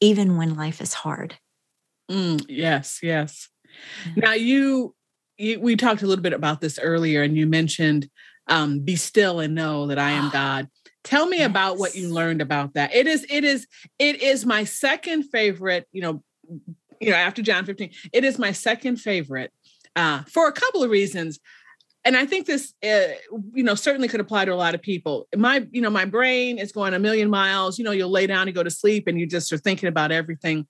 even 0.00 0.36
when 0.36 0.56
life 0.56 0.80
is 0.80 0.94
hard. 0.94 1.36
Mm, 2.10 2.44
yes, 2.48 3.00
yes. 3.02 3.48
Yeah. 4.14 4.28
Now, 4.28 4.32
you 4.32 4.94
you, 5.38 5.60
we 5.60 5.76
talked 5.76 6.02
a 6.02 6.06
little 6.06 6.22
bit 6.22 6.32
about 6.32 6.60
this 6.60 6.78
earlier, 6.78 7.22
and 7.22 7.36
you 7.36 7.46
mentioned 7.46 8.08
um, 8.48 8.80
"Be 8.80 8.96
still 8.96 9.40
and 9.40 9.54
know 9.54 9.86
that 9.88 9.98
I 9.98 10.12
am 10.12 10.30
God." 10.30 10.68
Tell 11.06 11.26
me 11.26 11.38
yes. 11.38 11.46
about 11.46 11.78
what 11.78 11.94
you 11.94 12.12
learned 12.12 12.42
about 12.42 12.74
that. 12.74 12.92
It 12.92 13.06
is, 13.06 13.24
it 13.30 13.44
is, 13.44 13.66
it 13.98 14.20
is 14.20 14.44
my 14.44 14.64
second 14.64 15.22
favorite. 15.22 15.86
You 15.92 16.02
know, 16.02 16.22
you 17.00 17.10
know, 17.10 17.16
after 17.16 17.42
John 17.42 17.64
15, 17.64 17.90
it 18.12 18.24
is 18.24 18.38
my 18.38 18.50
second 18.50 18.96
favorite 18.96 19.52
uh, 19.94 20.22
for 20.24 20.48
a 20.48 20.52
couple 20.52 20.82
of 20.82 20.90
reasons. 20.90 21.38
And 22.04 22.16
I 22.16 22.26
think 22.26 22.46
this, 22.46 22.74
uh, 22.84 23.14
you 23.54 23.62
know, 23.62 23.76
certainly 23.76 24.08
could 24.08 24.20
apply 24.20 24.46
to 24.46 24.52
a 24.52 24.54
lot 24.54 24.74
of 24.74 24.82
people. 24.82 25.28
My, 25.36 25.66
you 25.70 25.80
know, 25.80 25.90
my 25.90 26.04
brain 26.04 26.58
is 26.58 26.72
going 26.72 26.92
a 26.92 26.98
million 26.98 27.30
miles. 27.30 27.78
You 27.78 27.84
know, 27.84 27.92
you'll 27.92 28.10
lay 28.10 28.26
down 28.26 28.48
and 28.48 28.54
go 28.54 28.64
to 28.64 28.70
sleep, 28.70 29.06
and 29.06 29.18
you 29.18 29.26
just 29.26 29.52
are 29.52 29.58
thinking 29.58 29.88
about 29.88 30.10
everything. 30.12 30.66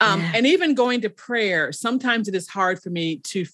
Um, 0.00 0.20
yeah. 0.20 0.32
And 0.34 0.46
even 0.46 0.74
going 0.74 1.00
to 1.02 1.10
prayer, 1.10 1.72
sometimes 1.72 2.28
it 2.28 2.34
is 2.34 2.48
hard 2.48 2.82
for 2.82 2.90
me 2.90 3.18
to 3.24 3.46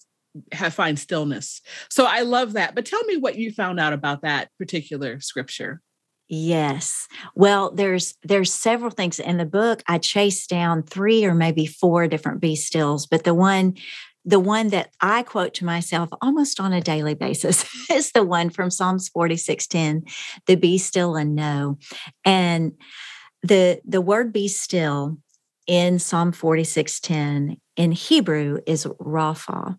have 0.52 0.74
find 0.74 0.98
stillness. 0.98 1.60
So 1.90 2.06
I 2.06 2.20
love 2.20 2.54
that. 2.54 2.74
But 2.74 2.86
tell 2.86 3.02
me 3.04 3.16
what 3.16 3.36
you 3.36 3.52
found 3.52 3.78
out 3.78 3.92
about 3.92 4.22
that 4.22 4.48
particular 4.58 5.20
scripture. 5.20 5.80
Yes. 6.34 7.06
Well, 7.36 7.70
there's 7.70 8.16
there's 8.24 8.52
several 8.52 8.90
things 8.90 9.20
in 9.20 9.38
the 9.38 9.46
book. 9.46 9.82
I 9.86 9.98
chased 9.98 10.50
down 10.50 10.82
three 10.82 11.24
or 11.24 11.32
maybe 11.32 11.64
four 11.64 12.08
different 12.08 12.40
be 12.40 12.56
stills, 12.56 13.06
but 13.06 13.22
the 13.22 13.34
one 13.34 13.76
the 14.24 14.40
one 14.40 14.68
that 14.68 14.90
I 15.00 15.22
quote 15.22 15.54
to 15.54 15.64
myself 15.64 16.08
almost 16.20 16.58
on 16.58 16.72
a 16.72 16.80
daily 16.80 17.14
basis 17.14 17.64
is 17.90 18.10
the 18.12 18.24
one 18.24 18.50
from 18.50 18.70
Psalms 18.70 19.08
46:10, 19.10 20.02
the 20.46 20.56
be 20.56 20.76
still 20.76 21.14
and 21.14 21.36
know. 21.36 21.78
And 22.24 22.72
the 23.42 23.80
the 23.84 24.00
word 24.00 24.32
be 24.32 24.48
still 24.48 25.18
in 25.68 26.00
Psalm 26.00 26.32
46:10 26.32 27.58
in 27.76 27.92
Hebrew 27.92 28.58
is 28.66 28.86
Rapha. 28.86 29.78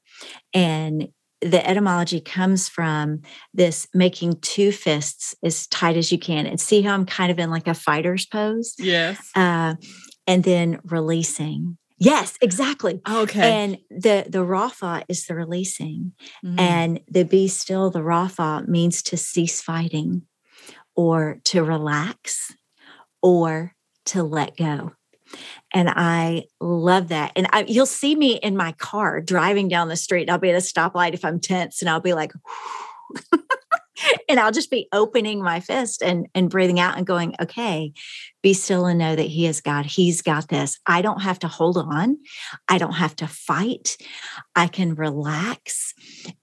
And 0.53 1.09
the 1.45 1.67
etymology 1.67 2.19
comes 2.19 2.67
from 2.67 3.21
this 3.53 3.87
making 3.93 4.39
two 4.41 4.71
fists 4.71 5.35
as 5.43 5.67
tight 5.67 5.95
as 5.95 6.11
you 6.11 6.17
can 6.17 6.47
and 6.47 6.59
see 6.59 6.81
how 6.81 6.93
i'm 6.93 7.05
kind 7.05 7.31
of 7.31 7.37
in 7.37 7.51
like 7.51 7.67
a 7.67 7.73
fighter's 7.73 8.25
pose? 8.25 8.73
Yes. 8.79 9.29
Uh, 9.35 9.75
and 10.27 10.43
then 10.43 10.79
releasing. 10.83 11.77
Yes 11.97 12.37
exactly. 12.41 12.99
Okay. 13.09 13.51
And 13.51 13.77
the 13.89 14.25
the 14.27 14.43
rafa 14.43 15.03
is 15.07 15.27
the 15.27 15.35
releasing 15.35 16.13
mm-hmm. 16.43 16.59
and 16.59 16.99
the 17.07 17.23
be 17.23 17.47
still 17.47 17.89
the 17.91 18.03
rafa 18.03 18.65
means 18.67 19.03
to 19.03 19.17
cease 19.17 19.61
fighting 19.61 20.23
or 20.95 21.39
to 21.45 21.63
relax 21.63 22.53
or 23.21 23.75
to 24.07 24.23
let 24.23 24.57
go 24.57 24.93
and 25.75 25.89
I 25.89 26.45
love 26.61 27.09
that. 27.09 27.33
And 27.35 27.47
I, 27.51 27.65
you'll 27.67 27.85
see 27.85 28.15
me 28.15 28.37
in 28.37 28.55
my 28.55 28.71
car 28.71 29.19
driving 29.19 29.67
down 29.67 29.89
the 29.89 29.97
street. 29.97 30.21
and 30.21 30.31
I'll 30.31 30.37
be 30.37 30.49
at 30.49 30.55
a 30.55 30.59
stoplight 30.59 31.13
if 31.13 31.25
I'm 31.25 31.39
tense 31.39 31.81
and 31.81 31.89
I'll 31.89 31.99
be 31.99 32.13
like, 32.13 32.31
and 34.29 34.39
I'll 34.39 34.53
just 34.53 34.71
be 34.71 34.87
opening 34.93 35.43
my 35.43 35.59
fist 35.59 36.01
and, 36.01 36.27
and 36.33 36.49
breathing 36.49 36.79
out 36.79 36.97
and 36.97 37.05
going, 37.05 37.35
okay, 37.41 37.91
be 38.45 38.53
still 38.53 38.85
and 38.85 38.99
know 38.99 39.15
that 39.15 39.23
He 39.23 39.47
is 39.47 39.59
God. 39.59 39.87
He's 39.87 40.21
got 40.21 40.49
this. 40.49 40.79
I 40.85 41.01
don't 41.01 41.23
have 41.23 41.39
to 41.39 41.47
hold 41.47 41.79
on. 41.79 42.19
I 42.69 42.77
don't 42.77 42.93
have 42.93 43.15
to 43.15 43.27
fight. 43.27 43.97
I 44.55 44.67
can 44.67 44.93
relax. 44.93 45.95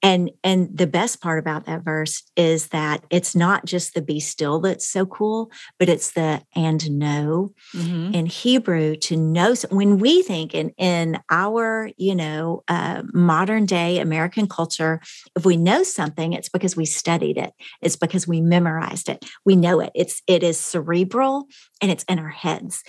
And 0.03 0.33
and 0.43 0.77
the 0.77 0.88
best 0.88 1.21
part 1.21 1.38
about 1.38 1.67
that 1.67 1.85
verse 1.85 2.25
is 2.37 2.69
that 2.69 3.05
it's 3.11 3.37
not 3.37 3.67
just 3.67 3.95
the 3.95 4.03
be 4.03 4.19
still 4.19 4.59
that's 4.59 4.88
so 4.88 5.07
cool, 5.07 5.53
but 5.79 5.88
it's 5.88 6.11
the 6.11 6.43
and 6.57 6.91
know 6.91 7.53
mm-hmm. 7.73 8.12
in 8.12 8.27
Hebrew 8.27 8.97
to 8.97 9.17
know. 9.17 9.55
When 9.71 9.99
we 9.99 10.23
think 10.23 10.57
in 10.57 10.71
in 10.71 11.21
our 11.31 11.88
you 11.97 12.17
know 12.17 12.65
uh, 12.67 13.05
modern 13.15 13.65
day 13.65 14.01
American 14.01 14.49
culture, 14.49 15.01
if 15.37 15.45
we 15.45 15.57
know 15.57 15.85
something, 15.85 16.33
it's 16.33 16.49
because 16.49 16.75
we 16.77 16.85
studied 16.85 17.38
it. 17.38 17.53
It's 17.81 17.97
because 17.97 18.27
we 18.27 18.41
memorized 18.41 19.09
it. 19.09 19.25
We 19.45 19.55
know 19.55 19.79
it. 19.79 19.93
It's 19.95 20.21
it 20.27 20.43
is 20.43 20.59
cerebral 20.59 21.47
and 21.81 21.92
it's 21.93 22.05
in 22.05 22.19
our 22.19 22.31
heads. 22.31 22.83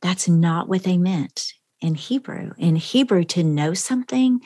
That's 0.00 0.28
not 0.28 0.68
what 0.68 0.84
they 0.84 0.96
meant 0.96 1.52
in 1.80 1.94
Hebrew. 1.94 2.52
In 2.58 2.76
Hebrew, 2.76 3.24
to 3.24 3.42
know 3.42 3.74
something 3.74 4.40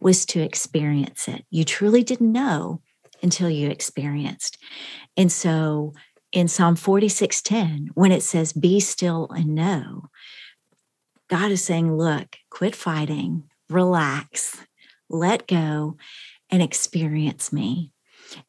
was 0.00 0.24
to 0.26 0.40
experience 0.40 1.26
it. 1.26 1.44
You 1.50 1.64
truly 1.64 2.04
didn't 2.04 2.32
know 2.32 2.80
until 3.22 3.50
you 3.50 3.68
experienced. 3.68 4.58
And 5.16 5.32
so 5.32 5.92
in 6.30 6.46
Psalm 6.46 6.76
46:10, 6.76 7.88
when 7.94 8.12
it 8.12 8.22
says, 8.22 8.52
be 8.52 8.80
still 8.80 9.28
and 9.30 9.54
know, 9.54 10.08
God 11.28 11.50
is 11.50 11.64
saying, 11.64 11.96
look, 11.96 12.36
quit 12.50 12.74
fighting, 12.74 13.44
relax, 13.68 14.56
let 15.10 15.46
go, 15.46 15.96
and 16.50 16.62
experience 16.62 17.52
me. 17.52 17.92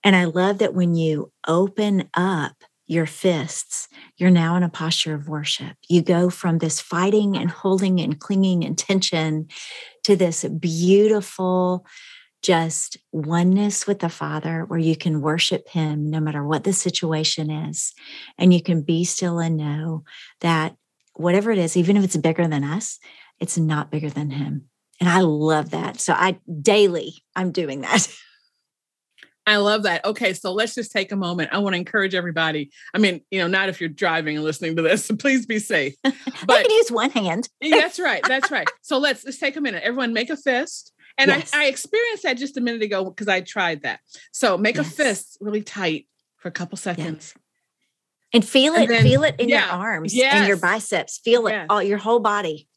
And 0.03 0.15
I 0.15 0.25
love 0.25 0.59
that 0.59 0.73
when 0.73 0.93
you 0.95 1.31
open 1.47 2.09
up 2.13 2.63
your 2.89 3.05
fists, 3.05 3.87
you're 4.17 4.31
now 4.31 4.55
in 4.55 4.63
a 4.63 4.69
posture 4.69 5.13
of 5.13 5.29
worship. 5.29 5.77
You 5.87 6.01
go 6.01 6.31
from 6.31 6.57
this 6.57 6.81
fighting 6.81 7.37
and 7.37 7.51
holding 7.51 8.01
and 8.01 8.19
clinging 8.19 8.65
and 8.65 8.75
tension 8.75 9.47
to 10.05 10.15
this 10.15 10.43
beautiful, 10.43 11.85
just 12.41 12.97
oneness 13.11 13.85
with 13.85 13.99
the 13.99 14.09
Father 14.09 14.65
where 14.65 14.79
you 14.79 14.95
can 14.95 15.21
worship 15.21 15.69
Him 15.69 16.09
no 16.09 16.19
matter 16.19 16.43
what 16.43 16.63
the 16.63 16.73
situation 16.73 17.51
is. 17.51 17.93
And 18.39 18.51
you 18.51 18.61
can 18.61 18.81
be 18.81 19.03
still 19.03 19.37
and 19.37 19.55
know 19.55 20.03
that 20.41 20.75
whatever 21.13 21.51
it 21.51 21.59
is, 21.59 21.77
even 21.77 21.95
if 21.95 22.03
it's 22.03 22.17
bigger 22.17 22.47
than 22.47 22.63
us, 22.63 22.97
it's 23.39 23.57
not 23.57 23.91
bigger 23.91 24.09
than 24.09 24.31
Him. 24.31 24.65
And 24.99 25.07
I 25.07 25.19
love 25.19 25.69
that. 25.69 25.99
So 25.99 26.13
I 26.13 26.39
daily, 26.59 27.13
I'm 27.35 27.51
doing 27.51 27.81
that. 27.81 28.07
I 29.49 29.57
love 29.57 29.81
that. 29.83 30.05
Okay, 30.05 30.33
so 30.33 30.53
let's 30.53 30.75
just 30.75 30.91
take 30.91 31.11
a 31.11 31.15
moment. 31.15 31.49
I 31.51 31.57
want 31.57 31.73
to 31.73 31.77
encourage 31.77 32.13
everybody. 32.13 32.69
I 32.93 32.99
mean, 32.99 33.21
you 33.31 33.39
know, 33.39 33.47
not 33.47 33.67
if 33.67 33.81
you're 33.81 33.89
driving 33.89 34.35
and 34.35 34.45
listening 34.45 34.75
to 34.75 34.83
this, 34.83 35.05
so 35.05 35.15
please 35.19 35.47
be 35.47 35.57
safe. 35.57 35.95
But 36.45 36.57
I 36.57 36.61
can 36.61 36.71
use 36.71 36.91
one 36.91 37.09
hand. 37.09 37.49
that's 37.61 37.99
right. 37.99 38.21
That's 38.27 38.51
right. 38.51 38.69
So 38.81 38.99
let's 38.99 39.25
let's 39.25 39.39
take 39.39 39.55
a 39.55 39.61
minute. 39.61 39.81
Everyone 39.83 40.13
make 40.13 40.29
a 40.29 40.37
fist. 40.37 40.93
And 41.17 41.29
yes. 41.29 41.51
I, 41.53 41.63
I 41.63 41.65
experienced 41.65 42.23
that 42.23 42.37
just 42.37 42.57
a 42.57 42.61
minute 42.61 42.83
ago 42.83 43.05
because 43.05 43.27
I 43.27 43.41
tried 43.41 43.81
that. 43.81 44.01
So 44.31 44.55
make 44.57 44.75
yes. 44.75 44.87
a 44.87 44.91
fist 44.91 45.37
really 45.41 45.63
tight 45.63 46.07
for 46.37 46.47
a 46.47 46.51
couple 46.51 46.77
seconds. 46.77 47.33
And 48.31 48.45
feel 48.45 48.75
it, 48.75 48.81
and 48.81 48.89
then, 48.91 49.03
feel 49.03 49.23
it 49.23 49.35
in 49.39 49.49
yeah. 49.49 49.65
your 49.65 49.85
arms 49.85 50.13
yes. 50.13 50.35
and 50.35 50.47
your 50.47 50.57
biceps. 50.57 51.17
Feel 51.17 51.47
it 51.47 51.65
all 51.69 51.81
your 51.81 51.97
whole 51.97 52.19
body. 52.19 52.67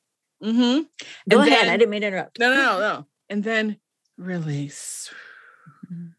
Mm-hmm. 0.43 0.85
Go 1.29 1.41
and 1.41 1.49
ahead. 1.49 1.67
Then, 1.67 1.69
I 1.69 1.77
didn't 1.77 1.91
mean 1.91 2.01
to 2.01 2.07
interrupt. 2.07 2.39
No, 2.39 2.55
no, 2.55 2.81
no. 2.81 3.07
And 3.29 3.45
then 3.45 3.77
release. 4.17 5.13
Mm-hmm 5.93 6.13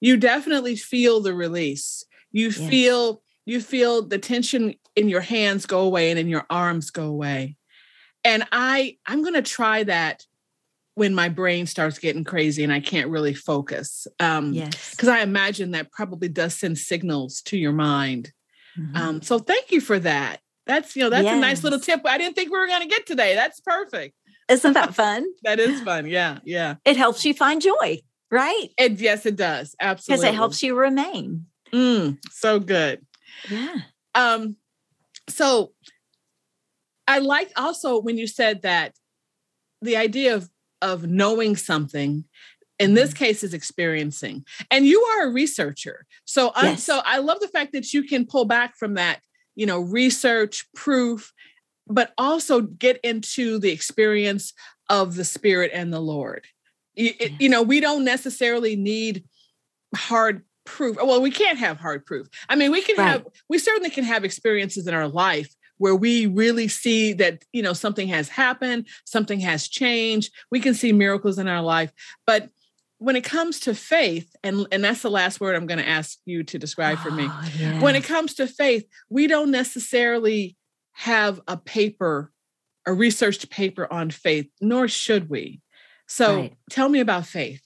you 0.00 0.16
definitely 0.16 0.76
feel 0.76 1.20
the 1.20 1.34
release. 1.34 2.04
You 2.32 2.50
feel 2.50 3.22
you 3.44 3.60
feel 3.60 4.02
the 4.02 4.18
tension 4.18 4.74
in 4.96 5.08
your 5.08 5.20
hands 5.20 5.66
go 5.66 5.80
away 5.80 6.10
and 6.10 6.18
in 6.18 6.28
your 6.28 6.46
arms 6.50 6.90
go 6.90 7.06
away. 7.06 7.56
And 8.24 8.44
I 8.52 8.96
I'm 9.06 9.22
going 9.22 9.34
to 9.34 9.42
try 9.42 9.84
that 9.84 10.24
when 10.94 11.14
my 11.14 11.28
brain 11.28 11.66
starts 11.66 11.98
getting 11.98 12.24
crazy 12.24 12.62
and 12.62 12.72
I 12.72 12.80
can't 12.80 13.10
really 13.10 13.34
focus. 13.34 14.06
Um 14.18 14.52
yes. 14.52 14.94
cuz 14.94 15.08
I 15.08 15.20
imagine 15.20 15.72
that 15.72 15.92
probably 15.92 16.28
does 16.28 16.54
send 16.54 16.78
signals 16.78 17.42
to 17.42 17.56
your 17.56 17.72
mind. 17.72 18.32
Mm-hmm. 18.78 18.96
Um 18.96 19.22
so 19.22 19.38
thank 19.38 19.70
you 19.70 19.80
for 19.80 19.98
that. 19.98 20.40
That's 20.66 20.94
you 20.94 21.02
know 21.02 21.10
that's 21.10 21.24
yes. 21.24 21.36
a 21.36 21.40
nice 21.40 21.64
little 21.64 21.80
tip. 21.80 22.00
I 22.04 22.18
didn't 22.18 22.36
think 22.36 22.50
we 22.50 22.58
were 22.58 22.68
going 22.68 22.82
to 22.82 22.88
get 22.88 23.06
today. 23.06 23.34
That's 23.34 23.60
perfect. 23.60 24.14
Isn't 24.48 24.74
that 24.74 24.94
fun? 25.02 25.26
that 25.42 25.58
is 25.58 25.80
fun. 25.80 26.06
Yeah, 26.06 26.38
yeah. 26.44 26.76
It 26.84 26.96
helps 26.96 27.24
you 27.24 27.34
find 27.34 27.60
joy 27.60 28.00
right? 28.30 28.68
And 28.78 28.98
yes, 29.00 29.26
it 29.26 29.36
does. 29.36 29.74
Absolutely. 29.80 30.22
Because 30.22 30.32
it 30.32 30.36
helps 30.36 30.62
you 30.62 30.74
remain. 30.76 31.46
Mm, 31.72 32.18
so 32.30 32.60
good. 32.60 33.04
Yeah. 33.48 33.76
Um, 34.14 34.56
so 35.28 35.72
I 37.06 37.18
like 37.18 37.50
also 37.56 38.00
when 38.00 38.18
you 38.18 38.26
said 38.26 38.62
that 38.62 38.94
the 39.82 39.96
idea 39.96 40.34
of 40.34 40.50
of 40.82 41.06
knowing 41.06 41.56
something 41.56 42.24
in 42.78 42.94
this 42.94 43.10
mm-hmm. 43.10 43.24
case 43.24 43.44
is 43.44 43.52
experiencing 43.52 44.44
and 44.70 44.86
you 44.86 45.00
are 45.02 45.28
a 45.28 45.30
researcher 45.30 46.06
so 46.24 46.52
yes. 46.56 46.64
I, 46.64 46.74
so 46.76 47.02
i 47.04 47.18
love 47.18 47.40
the 47.40 47.48
fact 47.48 47.72
that 47.72 47.92
you 47.92 48.02
can 48.04 48.26
pull 48.26 48.46
back 48.46 48.76
from 48.76 48.94
that 48.94 49.20
you 49.54 49.66
know 49.66 49.80
research 49.80 50.66
proof 50.74 51.32
but 51.86 52.12
also 52.16 52.62
get 52.62 52.98
into 53.04 53.58
the 53.58 53.70
experience 53.70 54.54
of 54.88 55.16
the 55.16 55.24
spirit 55.24 55.70
and 55.74 55.92
the 55.92 56.00
lord 56.00 56.46
you, 57.00 57.12
you 57.38 57.48
know, 57.48 57.62
we 57.62 57.80
don't 57.80 58.04
necessarily 58.04 58.76
need 58.76 59.24
hard 59.94 60.42
proof. 60.64 60.96
Well, 60.96 61.20
we 61.20 61.30
can't 61.30 61.58
have 61.58 61.78
hard 61.78 62.06
proof. 62.06 62.28
I 62.48 62.56
mean, 62.56 62.70
we 62.70 62.82
can 62.82 62.96
right. 62.96 63.08
have, 63.08 63.26
we 63.48 63.58
certainly 63.58 63.90
can 63.90 64.04
have 64.04 64.24
experiences 64.24 64.86
in 64.86 64.94
our 64.94 65.08
life 65.08 65.54
where 65.78 65.96
we 65.96 66.26
really 66.26 66.68
see 66.68 67.14
that, 67.14 67.42
you 67.52 67.62
know, 67.62 67.72
something 67.72 68.08
has 68.08 68.28
happened, 68.28 68.86
something 69.06 69.40
has 69.40 69.66
changed. 69.66 70.32
We 70.50 70.60
can 70.60 70.74
see 70.74 70.92
miracles 70.92 71.38
in 71.38 71.48
our 71.48 71.62
life. 71.62 71.90
But 72.26 72.50
when 72.98 73.16
it 73.16 73.24
comes 73.24 73.60
to 73.60 73.74
faith, 73.74 74.36
and, 74.44 74.66
and 74.70 74.84
that's 74.84 75.00
the 75.00 75.10
last 75.10 75.40
word 75.40 75.56
I'm 75.56 75.66
going 75.66 75.78
to 75.78 75.88
ask 75.88 76.18
you 76.26 76.44
to 76.44 76.58
describe 76.58 76.98
oh, 77.00 77.04
for 77.04 77.10
me. 77.10 77.28
Yes. 77.58 77.82
When 77.82 77.96
it 77.96 78.04
comes 78.04 78.34
to 78.34 78.46
faith, 78.46 78.84
we 79.08 79.26
don't 79.26 79.50
necessarily 79.50 80.56
have 80.92 81.40
a 81.48 81.56
paper, 81.56 82.30
a 82.86 82.92
researched 82.92 83.48
paper 83.48 83.90
on 83.90 84.10
faith, 84.10 84.50
nor 84.60 84.86
should 84.86 85.30
we. 85.30 85.62
So 86.10 86.34
right. 86.34 86.56
tell 86.68 86.88
me 86.88 86.98
about 86.98 87.24
faith. 87.24 87.62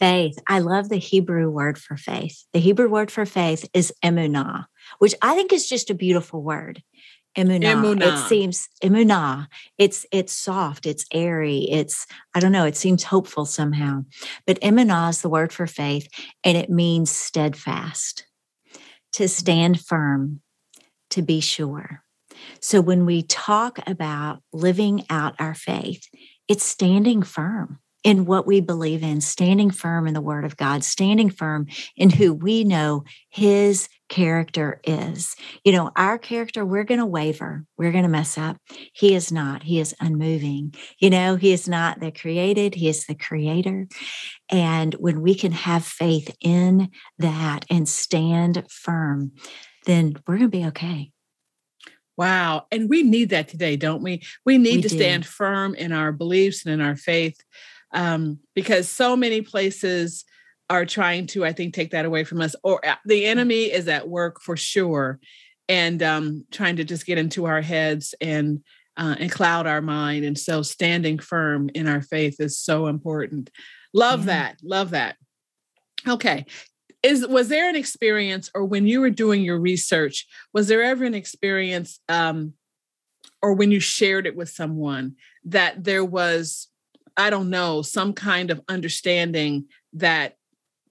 Faith. 0.00 0.36
I 0.48 0.58
love 0.58 0.88
the 0.88 0.96
Hebrew 0.96 1.48
word 1.48 1.78
for 1.78 1.96
faith. 1.96 2.44
The 2.52 2.58
Hebrew 2.58 2.88
word 2.88 3.10
for 3.10 3.24
faith 3.24 3.68
is 3.72 3.94
emunah, 4.04 4.66
which 4.98 5.14
I 5.22 5.36
think 5.36 5.52
is 5.52 5.68
just 5.68 5.90
a 5.90 5.94
beautiful 5.94 6.42
word. 6.42 6.82
Emunah. 7.36 7.60
emunah. 7.60 8.02
It 8.02 8.28
seems 8.28 8.68
emunah. 8.82 9.46
It's 9.78 10.06
it's 10.10 10.32
soft. 10.32 10.86
It's 10.86 11.06
airy. 11.12 11.68
It's 11.70 12.04
I 12.34 12.40
don't 12.40 12.50
know. 12.50 12.64
It 12.64 12.76
seems 12.76 13.04
hopeful 13.04 13.46
somehow. 13.46 14.04
But 14.44 14.60
emunah 14.60 15.10
is 15.10 15.22
the 15.22 15.28
word 15.28 15.52
for 15.52 15.68
faith, 15.68 16.08
and 16.42 16.58
it 16.58 16.68
means 16.68 17.10
steadfast, 17.12 18.26
to 19.12 19.28
stand 19.28 19.80
firm, 19.80 20.40
to 21.10 21.22
be 21.22 21.38
sure. 21.38 22.02
So 22.60 22.80
when 22.80 23.06
we 23.06 23.22
talk 23.22 23.78
about 23.86 24.42
living 24.52 25.04
out 25.10 25.34
our 25.38 25.54
faith, 25.54 26.06
it's 26.48 26.64
standing 26.64 27.22
firm 27.22 27.78
in 28.02 28.24
what 28.24 28.46
we 28.46 28.60
believe 28.60 29.02
in, 29.02 29.20
standing 29.20 29.70
firm 29.70 30.06
in 30.06 30.14
the 30.14 30.20
Word 30.20 30.44
of 30.44 30.56
God, 30.56 30.82
standing 30.82 31.30
firm 31.30 31.66
in 31.96 32.10
who 32.10 32.32
we 32.32 32.64
know 32.64 33.04
His 33.28 33.88
character 34.08 34.80
is. 34.84 35.36
You 35.64 35.72
know, 35.72 35.90
our 35.96 36.18
character, 36.18 36.64
we're 36.64 36.84
going 36.84 37.00
to 37.00 37.06
waver, 37.06 37.64
we're 37.76 37.92
going 37.92 38.04
to 38.04 38.08
mess 38.08 38.38
up. 38.38 38.56
He 38.92 39.14
is 39.14 39.30
not, 39.30 39.62
He 39.62 39.78
is 39.80 39.94
unmoving. 40.00 40.74
You 40.98 41.10
know, 41.10 41.36
He 41.36 41.52
is 41.52 41.68
not 41.68 42.00
the 42.00 42.10
created, 42.10 42.74
He 42.74 42.88
is 42.88 43.06
the 43.06 43.14
creator. 43.14 43.86
And 44.48 44.94
when 44.94 45.20
we 45.20 45.34
can 45.34 45.52
have 45.52 45.84
faith 45.84 46.34
in 46.40 46.90
that 47.18 47.66
and 47.68 47.88
stand 47.88 48.64
firm, 48.70 49.32
then 49.86 50.14
we're 50.26 50.38
going 50.38 50.50
to 50.50 50.56
be 50.56 50.66
okay. 50.66 51.12
Wow. 52.20 52.66
And 52.70 52.90
we 52.90 53.02
need 53.02 53.30
that 53.30 53.48
today, 53.48 53.76
don't 53.76 54.02
we? 54.02 54.20
We 54.44 54.58
need 54.58 54.76
we 54.76 54.82
to 54.82 54.88
do. 54.90 54.96
stand 54.96 55.24
firm 55.24 55.74
in 55.74 55.90
our 55.90 56.12
beliefs 56.12 56.66
and 56.66 56.74
in 56.74 56.82
our 56.82 56.94
faith 56.94 57.40
um, 57.92 58.40
because 58.54 58.90
so 58.90 59.16
many 59.16 59.40
places 59.40 60.26
are 60.68 60.84
trying 60.84 61.28
to, 61.28 61.46
I 61.46 61.54
think, 61.54 61.72
take 61.72 61.92
that 61.92 62.04
away 62.04 62.24
from 62.24 62.42
us, 62.42 62.54
or 62.62 62.86
uh, 62.86 62.96
the 63.06 63.24
enemy 63.24 63.72
is 63.72 63.88
at 63.88 64.06
work 64.06 64.42
for 64.42 64.54
sure, 64.54 65.18
and 65.66 66.02
um, 66.02 66.44
trying 66.50 66.76
to 66.76 66.84
just 66.84 67.06
get 67.06 67.16
into 67.16 67.46
our 67.46 67.62
heads 67.62 68.14
and 68.20 68.62
uh, 68.98 69.16
and 69.18 69.32
cloud 69.32 69.66
our 69.66 69.80
mind. 69.80 70.26
And 70.26 70.38
so, 70.38 70.60
standing 70.60 71.20
firm 71.20 71.70
in 71.74 71.88
our 71.88 72.02
faith 72.02 72.36
is 72.38 72.58
so 72.58 72.88
important. 72.88 73.48
Love 73.94 74.26
yeah. 74.26 74.26
that. 74.26 74.56
Love 74.62 74.90
that. 74.90 75.16
Okay. 76.06 76.44
Is 77.02 77.26
was 77.26 77.48
there 77.48 77.68
an 77.68 77.76
experience, 77.76 78.50
or 78.54 78.64
when 78.64 78.86
you 78.86 79.00
were 79.00 79.10
doing 79.10 79.42
your 79.42 79.58
research, 79.58 80.26
was 80.52 80.68
there 80.68 80.82
ever 80.82 81.04
an 81.04 81.14
experience, 81.14 81.98
um, 82.08 82.52
or 83.42 83.54
when 83.54 83.70
you 83.70 83.80
shared 83.80 84.26
it 84.26 84.36
with 84.36 84.50
someone 84.50 85.16
that 85.44 85.82
there 85.82 86.04
was 86.04 86.68
I 87.16 87.30
don't 87.30 87.50
know, 87.50 87.82
some 87.82 88.12
kind 88.12 88.50
of 88.50 88.60
understanding 88.68 89.66
that 89.94 90.36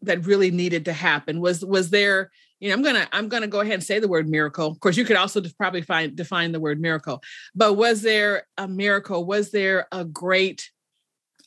that 0.02 0.26
really 0.26 0.52
needed 0.52 0.86
to 0.86 0.94
happen? 0.94 1.40
Was 1.42 1.64
was 1.64 1.90
there, 1.92 2.32
you 2.60 2.70
know, 2.70 2.76
I'm 2.76 2.82
gonna 2.82 3.08
I'm 3.12 3.30
gonna 3.30 3.48
go 3.48 3.62
ahead 3.62 3.76
and 3.76 3.84
say 3.84 4.00
the 4.00 4.08
word 4.08 4.28
miracle. 4.28 4.68
Of 4.68 4.80
course, 4.80 4.98
you 4.98 5.06
could 5.06 5.16
also 5.16 5.42
probably 5.58 5.82
find 5.82 6.16
define 6.16 6.52
the 6.52 6.60
word 6.60 6.82
miracle, 6.82 7.22
but 7.56 7.74
was 7.74 8.02
there 8.02 8.48
a 8.58 8.68
miracle? 8.68 9.26
Was 9.26 9.52
there 9.52 9.88
a 9.92 10.04
great 10.04 10.72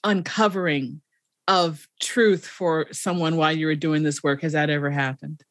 uncovering 0.05 1.02
of 1.49 1.89
truth 2.01 2.47
for 2.47 2.87
someone 2.93 3.37
while 3.37 3.53
you 3.53 3.67
were 3.67 3.75
doing 3.75 4.03
this 4.03 4.23
work? 4.23 4.43
Has 4.43 4.53
that 4.53 4.71
ever 4.71 4.91
happened? 4.91 5.43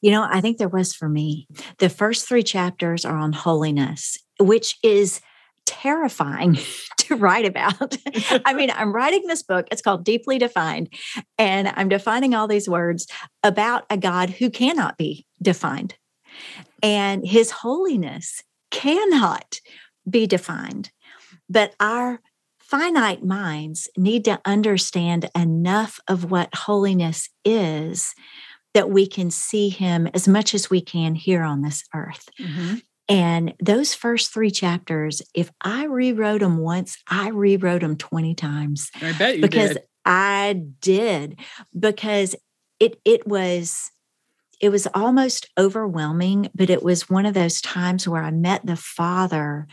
You 0.00 0.10
know, 0.10 0.26
I 0.30 0.40
think 0.40 0.58
there 0.58 0.68
was 0.68 0.94
for 0.94 1.08
me. 1.08 1.46
The 1.78 1.88
first 1.88 2.28
three 2.28 2.42
chapters 2.42 3.04
are 3.04 3.16
on 3.16 3.32
holiness, 3.32 4.18
which 4.38 4.76
is 4.82 5.20
terrifying 5.66 6.58
to 6.98 7.16
write 7.16 7.46
about. 7.46 7.96
I 8.44 8.52
mean, 8.52 8.70
I'm 8.70 8.94
writing 8.94 9.26
this 9.26 9.42
book, 9.42 9.66
it's 9.70 9.82
called 9.82 10.04
Deeply 10.04 10.38
Defined, 10.38 10.92
and 11.38 11.72
I'm 11.74 11.88
defining 11.88 12.34
all 12.34 12.46
these 12.46 12.68
words 12.68 13.06
about 13.42 13.84
a 13.88 13.96
God 13.96 14.30
who 14.30 14.50
cannot 14.50 14.98
be 14.98 15.26
defined. 15.40 15.94
And 16.82 17.26
his 17.26 17.50
holiness 17.50 18.42
cannot 18.70 19.60
be 20.08 20.26
defined. 20.26 20.90
But 21.48 21.74
our 21.80 22.20
finite 22.74 23.24
minds 23.24 23.88
need 23.96 24.24
to 24.24 24.40
understand 24.44 25.30
enough 25.36 26.00
of 26.08 26.28
what 26.28 26.52
holiness 26.52 27.28
is 27.44 28.16
that 28.72 28.90
we 28.90 29.06
can 29.06 29.30
see 29.30 29.68
him 29.68 30.08
as 30.12 30.26
much 30.26 30.54
as 30.54 30.68
we 30.68 30.80
can 30.80 31.14
here 31.14 31.44
on 31.44 31.62
this 31.62 31.84
earth. 31.94 32.28
Mm-hmm. 32.40 32.78
And 33.08 33.54
those 33.62 33.94
first 33.94 34.34
three 34.34 34.50
chapters, 34.50 35.22
if 35.34 35.52
I 35.60 35.84
rewrote 35.84 36.40
them 36.40 36.58
once, 36.58 36.98
I 37.08 37.28
rewrote 37.28 37.82
them 37.82 37.96
20 37.96 38.34
times. 38.34 38.90
I 39.00 39.12
bet 39.12 39.36
you 39.36 39.42
because 39.42 39.74
did. 39.74 39.82
I 40.04 40.60
did 40.80 41.38
because 41.78 42.34
it 42.80 42.98
it 43.04 43.24
was 43.24 43.92
it 44.60 44.70
was 44.70 44.88
almost 44.94 45.48
overwhelming, 45.58 46.50
but 46.54 46.70
it 46.70 46.82
was 46.82 47.08
one 47.08 47.26
of 47.26 47.34
those 47.34 47.60
times 47.60 48.08
where 48.08 48.22
I 48.22 48.32
met 48.32 48.66
the 48.66 48.76
Father 48.76 49.68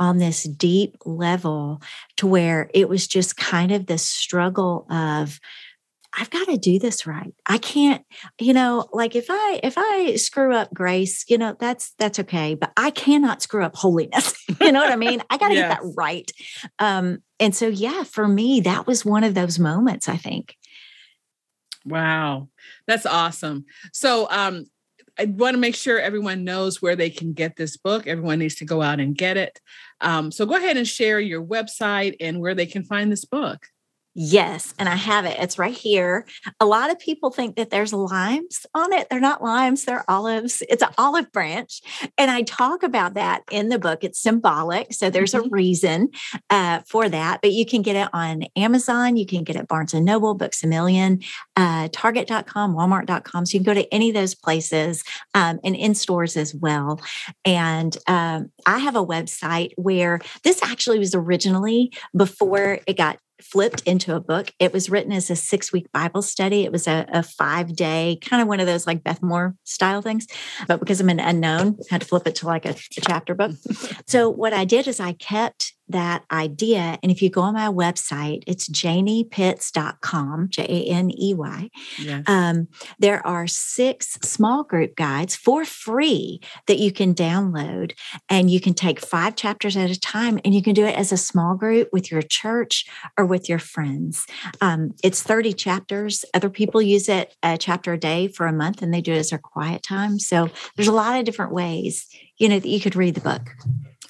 on 0.00 0.16
this 0.16 0.44
deep 0.44 0.96
level 1.04 1.80
to 2.16 2.26
where 2.26 2.70
it 2.72 2.88
was 2.88 3.06
just 3.06 3.36
kind 3.36 3.70
of 3.70 3.86
this 3.86 4.02
struggle 4.04 4.86
of 4.90 5.38
I've 6.18 6.30
got 6.30 6.48
to 6.48 6.56
do 6.56 6.80
this 6.80 7.06
right. 7.06 7.32
I 7.46 7.58
can't, 7.58 8.04
you 8.40 8.52
know, 8.52 8.88
like 8.92 9.14
if 9.14 9.26
I 9.28 9.60
if 9.62 9.74
I 9.76 10.16
screw 10.16 10.54
up 10.54 10.74
grace, 10.74 11.24
you 11.28 11.38
know, 11.38 11.54
that's 11.60 11.92
that's 11.98 12.18
okay, 12.18 12.54
but 12.54 12.72
I 12.76 12.90
cannot 12.90 13.42
screw 13.42 13.62
up 13.62 13.76
holiness. 13.76 14.34
you 14.60 14.72
know 14.72 14.80
what 14.80 14.90
I 14.90 14.96
mean? 14.96 15.22
I 15.30 15.36
got 15.36 15.48
to 15.48 15.54
yes. 15.54 15.68
get 15.68 15.80
that 15.80 15.92
right. 15.96 16.30
Um 16.80 17.18
and 17.38 17.54
so 17.54 17.68
yeah, 17.68 18.02
for 18.02 18.26
me 18.26 18.60
that 18.62 18.86
was 18.86 19.04
one 19.04 19.22
of 19.22 19.34
those 19.34 19.58
moments, 19.58 20.08
I 20.08 20.16
think. 20.16 20.56
Wow. 21.84 22.48
That's 22.88 23.06
awesome. 23.06 23.66
So 23.92 24.28
um 24.30 24.66
I 25.20 25.24
want 25.26 25.52
to 25.52 25.60
make 25.60 25.74
sure 25.74 25.98
everyone 25.98 26.44
knows 26.44 26.80
where 26.80 26.96
they 26.96 27.10
can 27.10 27.34
get 27.34 27.54
this 27.54 27.76
book. 27.76 28.06
Everyone 28.06 28.38
needs 28.38 28.54
to 28.56 28.64
go 28.64 28.80
out 28.80 29.00
and 29.00 29.14
get 29.14 29.36
it. 29.36 29.60
Um, 30.00 30.32
so 30.32 30.46
go 30.46 30.56
ahead 30.56 30.78
and 30.78 30.88
share 30.88 31.20
your 31.20 31.44
website 31.44 32.16
and 32.20 32.40
where 32.40 32.54
they 32.54 32.64
can 32.64 32.84
find 32.84 33.12
this 33.12 33.26
book. 33.26 33.66
Yes, 34.14 34.74
and 34.76 34.88
I 34.88 34.96
have 34.96 35.24
it. 35.24 35.36
It's 35.38 35.56
right 35.56 35.74
here. 35.74 36.26
A 36.58 36.66
lot 36.66 36.90
of 36.90 36.98
people 36.98 37.30
think 37.30 37.54
that 37.54 37.70
there's 37.70 37.92
limes 37.92 38.66
on 38.74 38.92
it. 38.92 39.08
They're 39.08 39.20
not 39.20 39.42
limes, 39.42 39.84
they're 39.84 40.08
olives. 40.10 40.64
It's 40.68 40.82
an 40.82 40.90
olive 40.98 41.30
branch. 41.30 41.80
And 42.18 42.28
I 42.28 42.42
talk 42.42 42.82
about 42.82 43.14
that 43.14 43.42
in 43.52 43.68
the 43.68 43.78
book. 43.78 44.02
It's 44.02 44.20
symbolic. 44.20 44.92
So 44.92 45.10
there's 45.10 45.32
mm-hmm. 45.32 45.46
a 45.46 45.50
reason 45.50 46.08
uh, 46.50 46.80
for 46.88 47.08
that. 47.08 47.40
But 47.40 47.52
you 47.52 47.64
can 47.64 47.82
get 47.82 47.94
it 47.94 48.08
on 48.12 48.44
Amazon. 48.56 49.16
You 49.16 49.26
can 49.26 49.44
get 49.44 49.54
it 49.54 49.68
Barnes 49.68 49.94
and 49.94 50.04
Noble, 50.04 50.34
Books 50.34 50.64
a 50.64 50.66
Million, 50.66 51.20
uh, 51.54 51.88
Target.com, 51.92 52.74
Walmart.com. 52.74 53.46
So 53.46 53.54
you 53.54 53.60
can 53.64 53.74
go 53.74 53.80
to 53.80 53.94
any 53.94 54.10
of 54.10 54.14
those 54.14 54.34
places 54.34 55.04
um, 55.34 55.60
and 55.62 55.76
in 55.76 55.94
stores 55.94 56.36
as 56.36 56.52
well. 56.52 57.00
And 57.44 57.96
um, 58.08 58.50
I 58.66 58.78
have 58.78 58.96
a 58.96 59.06
website 59.06 59.70
where 59.76 60.18
this 60.42 60.62
actually 60.64 60.98
was 60.98 61.14
originally 61.14 61.92
before 62.16 62.80
it 62.86 62.96
got 62.96 63.18
flipped 63.44 63.82
into 63.82 64.14
a 64.14 64.20
book. 64.20 64.52
It 64.58 64.72
was 64.72 64.90
written 64.90 65.12
as 65.12 65.30
a 65.30 65.36
six 65.36 65.72
week 65.72 65.90
Bible 65.92 66.22
study. 66.22 66.64
It 66.64 66.72
was 66.72 66.86
a, 66.86 67.06
a 67.12 67.22
five 67.22 67.74
day, 67.74 68.18
kind 68.20 68.42
of 68.42 68.48
one 68.48 68.60
of 68.60 68.66
those 68.66 68.86
like 68.86 69.02
Beth 69.02 69.22
Moore 69.22 69.54
style 69.64 70.02
things. 70.02 70.26
But 70.66 70.80
because 70.80 71.00
I'm 71.00 71.08
an 71.08 71.20
unknown, 71.20 71.78
I 71.80 71.94
had 71.94 72.00
to 72.02 72.06
flip 72.06 72.26
it 72.26 72.36
to 72.36 72.46
like 72.46 72.66
a, 72.66 72.70
a 72.70 73.00
chapter 73.00 73.34
book. 73.34 73.52
so 74.06 74.28
what 74.28 74.52
I 74.52 74.64
did 74.64 74.86
is 74.86 75.00
I 75.00 75.12
kept 75.12 75.74
that 75.92 76.24
idea. 76.30 76.98
And 77.02 77.10
if 77.10 77.22
you 77.22 77.30
go 77.30 77.42
on 77.42 77.54
my 77.54 77.68
website, 77.68 78.42
it's 78.46 78.68
janeypitts.com, 78.68 80.48
J 80.50 80.62
A 80.62 80.92
N 80.92 81.10
E 81.10 81.34
Y. 81.34 81.70
Yes. 81.98 82.24
Um, 82.26 82.68
there 82.98 83.26
are 83.26 83.46
six 83.46 84.18
small 84.22 84.64
group 84.64 84.96
guides 84.96 85.36
for 85.36 85.64
free 85.64 86.40
that 86.66 86.78
you 86.78 86.92
can 86.92 87.14
download. 87.14 87.92
And 88.28 88.50
you 88.50 88.60
can 88.60 88.74
take 88.74 89.00
five 89.00 89.36
chapters 89.36 89.76
at 89.76 89.90
a 89.90 89.98
time 89.98 90.38
and 90.44 90.54
you 90.54 90.62
can 90.62 90.74
do 90.74 90.84
it 90.84 90.96
as 90.96 91.12
a 91.12 91.16
small 91.16 91.54
group 91.54 91.88
with 91.92 92.10
your 92.10 92.22
church 92.22 92.86
or 93.18 93.24
with 93.26 93.48
your 93.48 93.58
friends. 93.58 94.26
Um, 94.60 94.94
it's 95.02 95.22
30 95.22 95.52
chapters. 95.54 96.24
Other 96.34 96.50
people 96.50 96.80
use 96.82 97.08
it 97.08 97.34
a 97.42 97.58
chapter 97.58 97.92
a 97.92 97.98
day 97.98 98.28
for 98.28 98.46
a 98.46 98.52
month 98.52 98.82
and 98.82 98.92
they 98.92 99.00
do 99.00 99.12
it 99.12 99.18
as 99.18 99.30
their 99.30 99.38
quiet 99.38 99.82
time. 99.82 100.18
So 100.18 100.48
there's 100.76 100.88
a 100.88 100.92
lot 100.92 101.18
of 101.18 101.24
different 101.24 101.52
ways, 101.52 102.06
you 102.38 102.48
know, 102.48 102.58
that 102.58 102.68
you 102.68 102.80
could 102.80 102.96
read 102.96 103.14
the 103.14 103.20
book. 103.20 103.50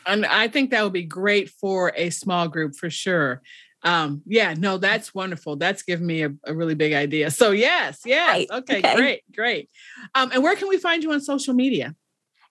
And 0.07 0.27
I 0.27 0.49
think 0.49 0.71
that 0.71 0.83
would 0.83 0.93
be 0.93 1.05
great 1.05 1.51
for 1.51 1.93
a 1.97 2.11
small 2.11 2.49
group 2.49 2.77
for 2.77 2.91
sure. 2.91 3.43
Um, 3.83 4.23
yeah, 4.27 4.55
no, 4.57 4.77
that's 4.77 5.15
wonderful. 5.15 5.57
That's 5.57 5.83
given 5.83 6.07
me 6.07 6.23
a, 6.23 6.33
a 6.45 6.55
really 6.55 6.75
big 6.75 6.93
idea. 6.93 7.31
So 7.31 7.51
yes, 7.51 8.01
yes. 8.05 8.29
Right. 8.29 8.51
Okay, 8.51 8.79
okay, 8.79 8.97
great, 8.97 9.23
great. 9.35 9.71
Um, 10.15 10.31
and 10.33 10.43
where 10.43 10.57
can 10.57 10.69
we 10.69 10.77
find 10.77 11.03
you 11.03 11.13
on 11.13 11.21
social 11.21 11.55
media? 11.55 11.95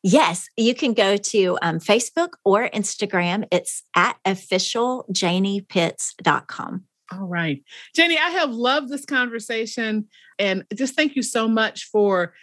Yes, 0.01 0.47
you 0.55 0.73
can 0.73 0.93
go 0.93 1.17
to 1.17 1.57
um, 1.62 1.79
Facebook 1.79 2.29
or 2.45 2.69
Instagram. 2.69 3.45
It's 3.51 3.83
at 3.95 4.17
officialjaneypitts.com. 4.25 6.83
All 7.12 7.27
right. 7.27 7.63
Jenny, 7.95 8.17
I 8.17 8.29
have 8.29 8.51
loved 8.51 8.89
this 8.89 9.05
conversation 9.05 10.07
and 10.38 10.63
just 10.73 10.95
thank 10.95 11.15
you 11.15 11.23
so 11.23 11.47
much 11.47 11.85
for 11.85 12.33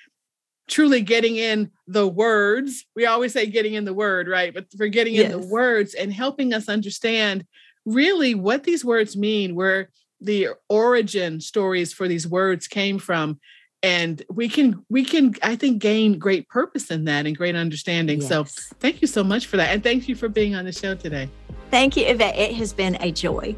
truly 0.68 1.00
getting 1.00 1.36
in 1.36 1.70
the 1.86 2.06
words. 2.06 2.84
We 2.94 3.06
always 3.06 3.32
say 3.32 3.46
getting 3.46 3.74
in 3.74 3.84
the 3.84 3.94
word, 3.94 4.28
right? 4.28 4.52
But 4.52 4.66
for 4.76 4.88
getting 4.88 5.14
yes. 5.14 5.32
in 5.32 5.40
the 5.40 5.46
words 5.46 5.94
and 5.94 6.12
helping 6.12 6.52
us 6.52 6.68
understand 6.68 7.44
really 7.84 8.34
what 8.34 8.64
these 8.64 8.84
words 8.84 9.16
mean, 9.16 9.54
where 9.54 9.90
the 10.20 10.48
origin 10.68 11.40
stories 11.40 11.92
for 11.92 12.08
these 12.08 12.26
words 12.26 12.66
came 12.66 12.98
from. 12.98 13.38
And 13.82 14.22
we 14.30 14.48
can, 14.48 14.84
we 14.88 15.04
can, 15.04 15.34
I 15.42 15.54
think, 15.54 15.80
gain 15.80 16.18
great 16.18 16.48
purpose 16.48 16.90
in 16.90 17.04
that 17.04 17.26
and 17.26 17.36
great 17.36 17.54
understanding. 17.54 18.20
Yes. 18.20 18.28
So 18.28 18.44
thank 18.80 19.00
you 19.00 19.06
so 19.06 19.22
much 19.22 19.46
for 19.46 19.58
that. 19.58 19.72
And 19.72 19.82
thank 19.82 20.08
you 20.08 20.16
for 20.16 20.28
being 20.28 20.56
on 20.56 20.64
the 20.64 20.72
show 20.72 20.94
today. 20.94 21.28
Thank 21.70 21.96
you, 21.96 22.06
Yvette. 22.06 22.36
It 22.36 22.54
has 22.54 22.72
been 22.72 22.96
a 23.00 23.12
joy. 23.12 23.54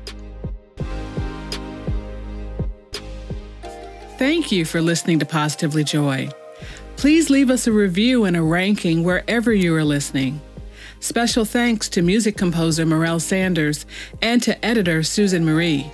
Thank 4.19 4.51
you 4.51 4.65
for 4.65 4.83
listening 4.83 5.21
to 5.21 5.27
Positively 5.27 5.85
Joy. 5.85 6.29
Please 6.99 7.31
leave 7.31 7.49
us 7.49 7.69
a 7.69 7.73
review 7.73 8.25
and 8.25 8.37
a 8.37 8.43
ranking 8.43 9.05
wherever 9.05 9.53
you 9.53 9.73
are 9.77 9.85
listening. 9.85 10.41
Special 10.99 11.45
thanks 11.45 11.89
to 11.91 12.03
music 12.03 12.37
composer 12.37 12.85
Morel 12.85 13.21
Sanders 13.21 13.87
and 14.21 14.43
to 14.43 14.65
editor 14.65 15.05
Susan 15.05 15.45
Marie. 15.45 15.89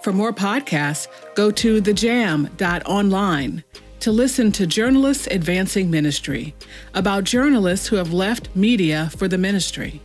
For 0.00 0.14
more 0.14 0.32
podcasts, 0.32 1.08
go 1.34 1.50
to 1.50 1.82
thejam.online 1.82 3.64
to 4.00 4.10
listen 4.10 4.50
to 4.52 4.66
Journalists 4.66 5.26
Advancing 5.26 5.90
Ministry 5.90 6.54
about 6.94 7.24
journalists 7.24 7.88
who 7.88 7.96
have 7.96 8.14
left 8.14 8.48
media 8.56 9.10
for 9.18 9.28
the 9.28 9.36
ministry. 9.36 10.00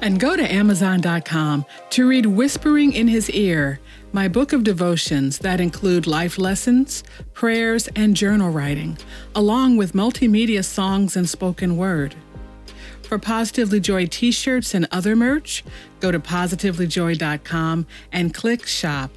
And 0.00 0.20
go 0.20 0.36
to 0.36 0.52
Amazon.com 0.52 1.66
to 1.90 2.08
read 2.08 2.26
Whispering 2.26 2.92
in 2.92 3.08
His 3.08 3.28
Ear, 3.30 3.80
my 4.14 4.28
book 4.28 4.52
of 4.52 4.62
devotions 4.62 5.38
that 5.38 5.60
include 5.60 6.06
life 6.06 6.38
lessons, 6.38 7.02
prayers, 7.32 7.88
and 7.96 8.14
journal 8.14 8.48
writing, 8.48 8.96
along 9.34 9.76
with 9.76 9.92
multimedia 9.92 10.64
songs 10.64 11.16
and 11.16 11.28
spoken 11.28 11.76
word. 11.76 12.14
For 13.02 13.18
Positively 13.18 13.80
Joy 13.80 14.06
t 14.06 14.30
shirts 14.30 14.72
and 14.72 14.86
other 14.92 15.16
merch, 15.16 15.64
go 15.98 16.12
to 16.12 16.20
positivelyjoy.com 16.20 17.86
and 18.12 18.32
click 18.32 18.68
shop. 18.68 19.10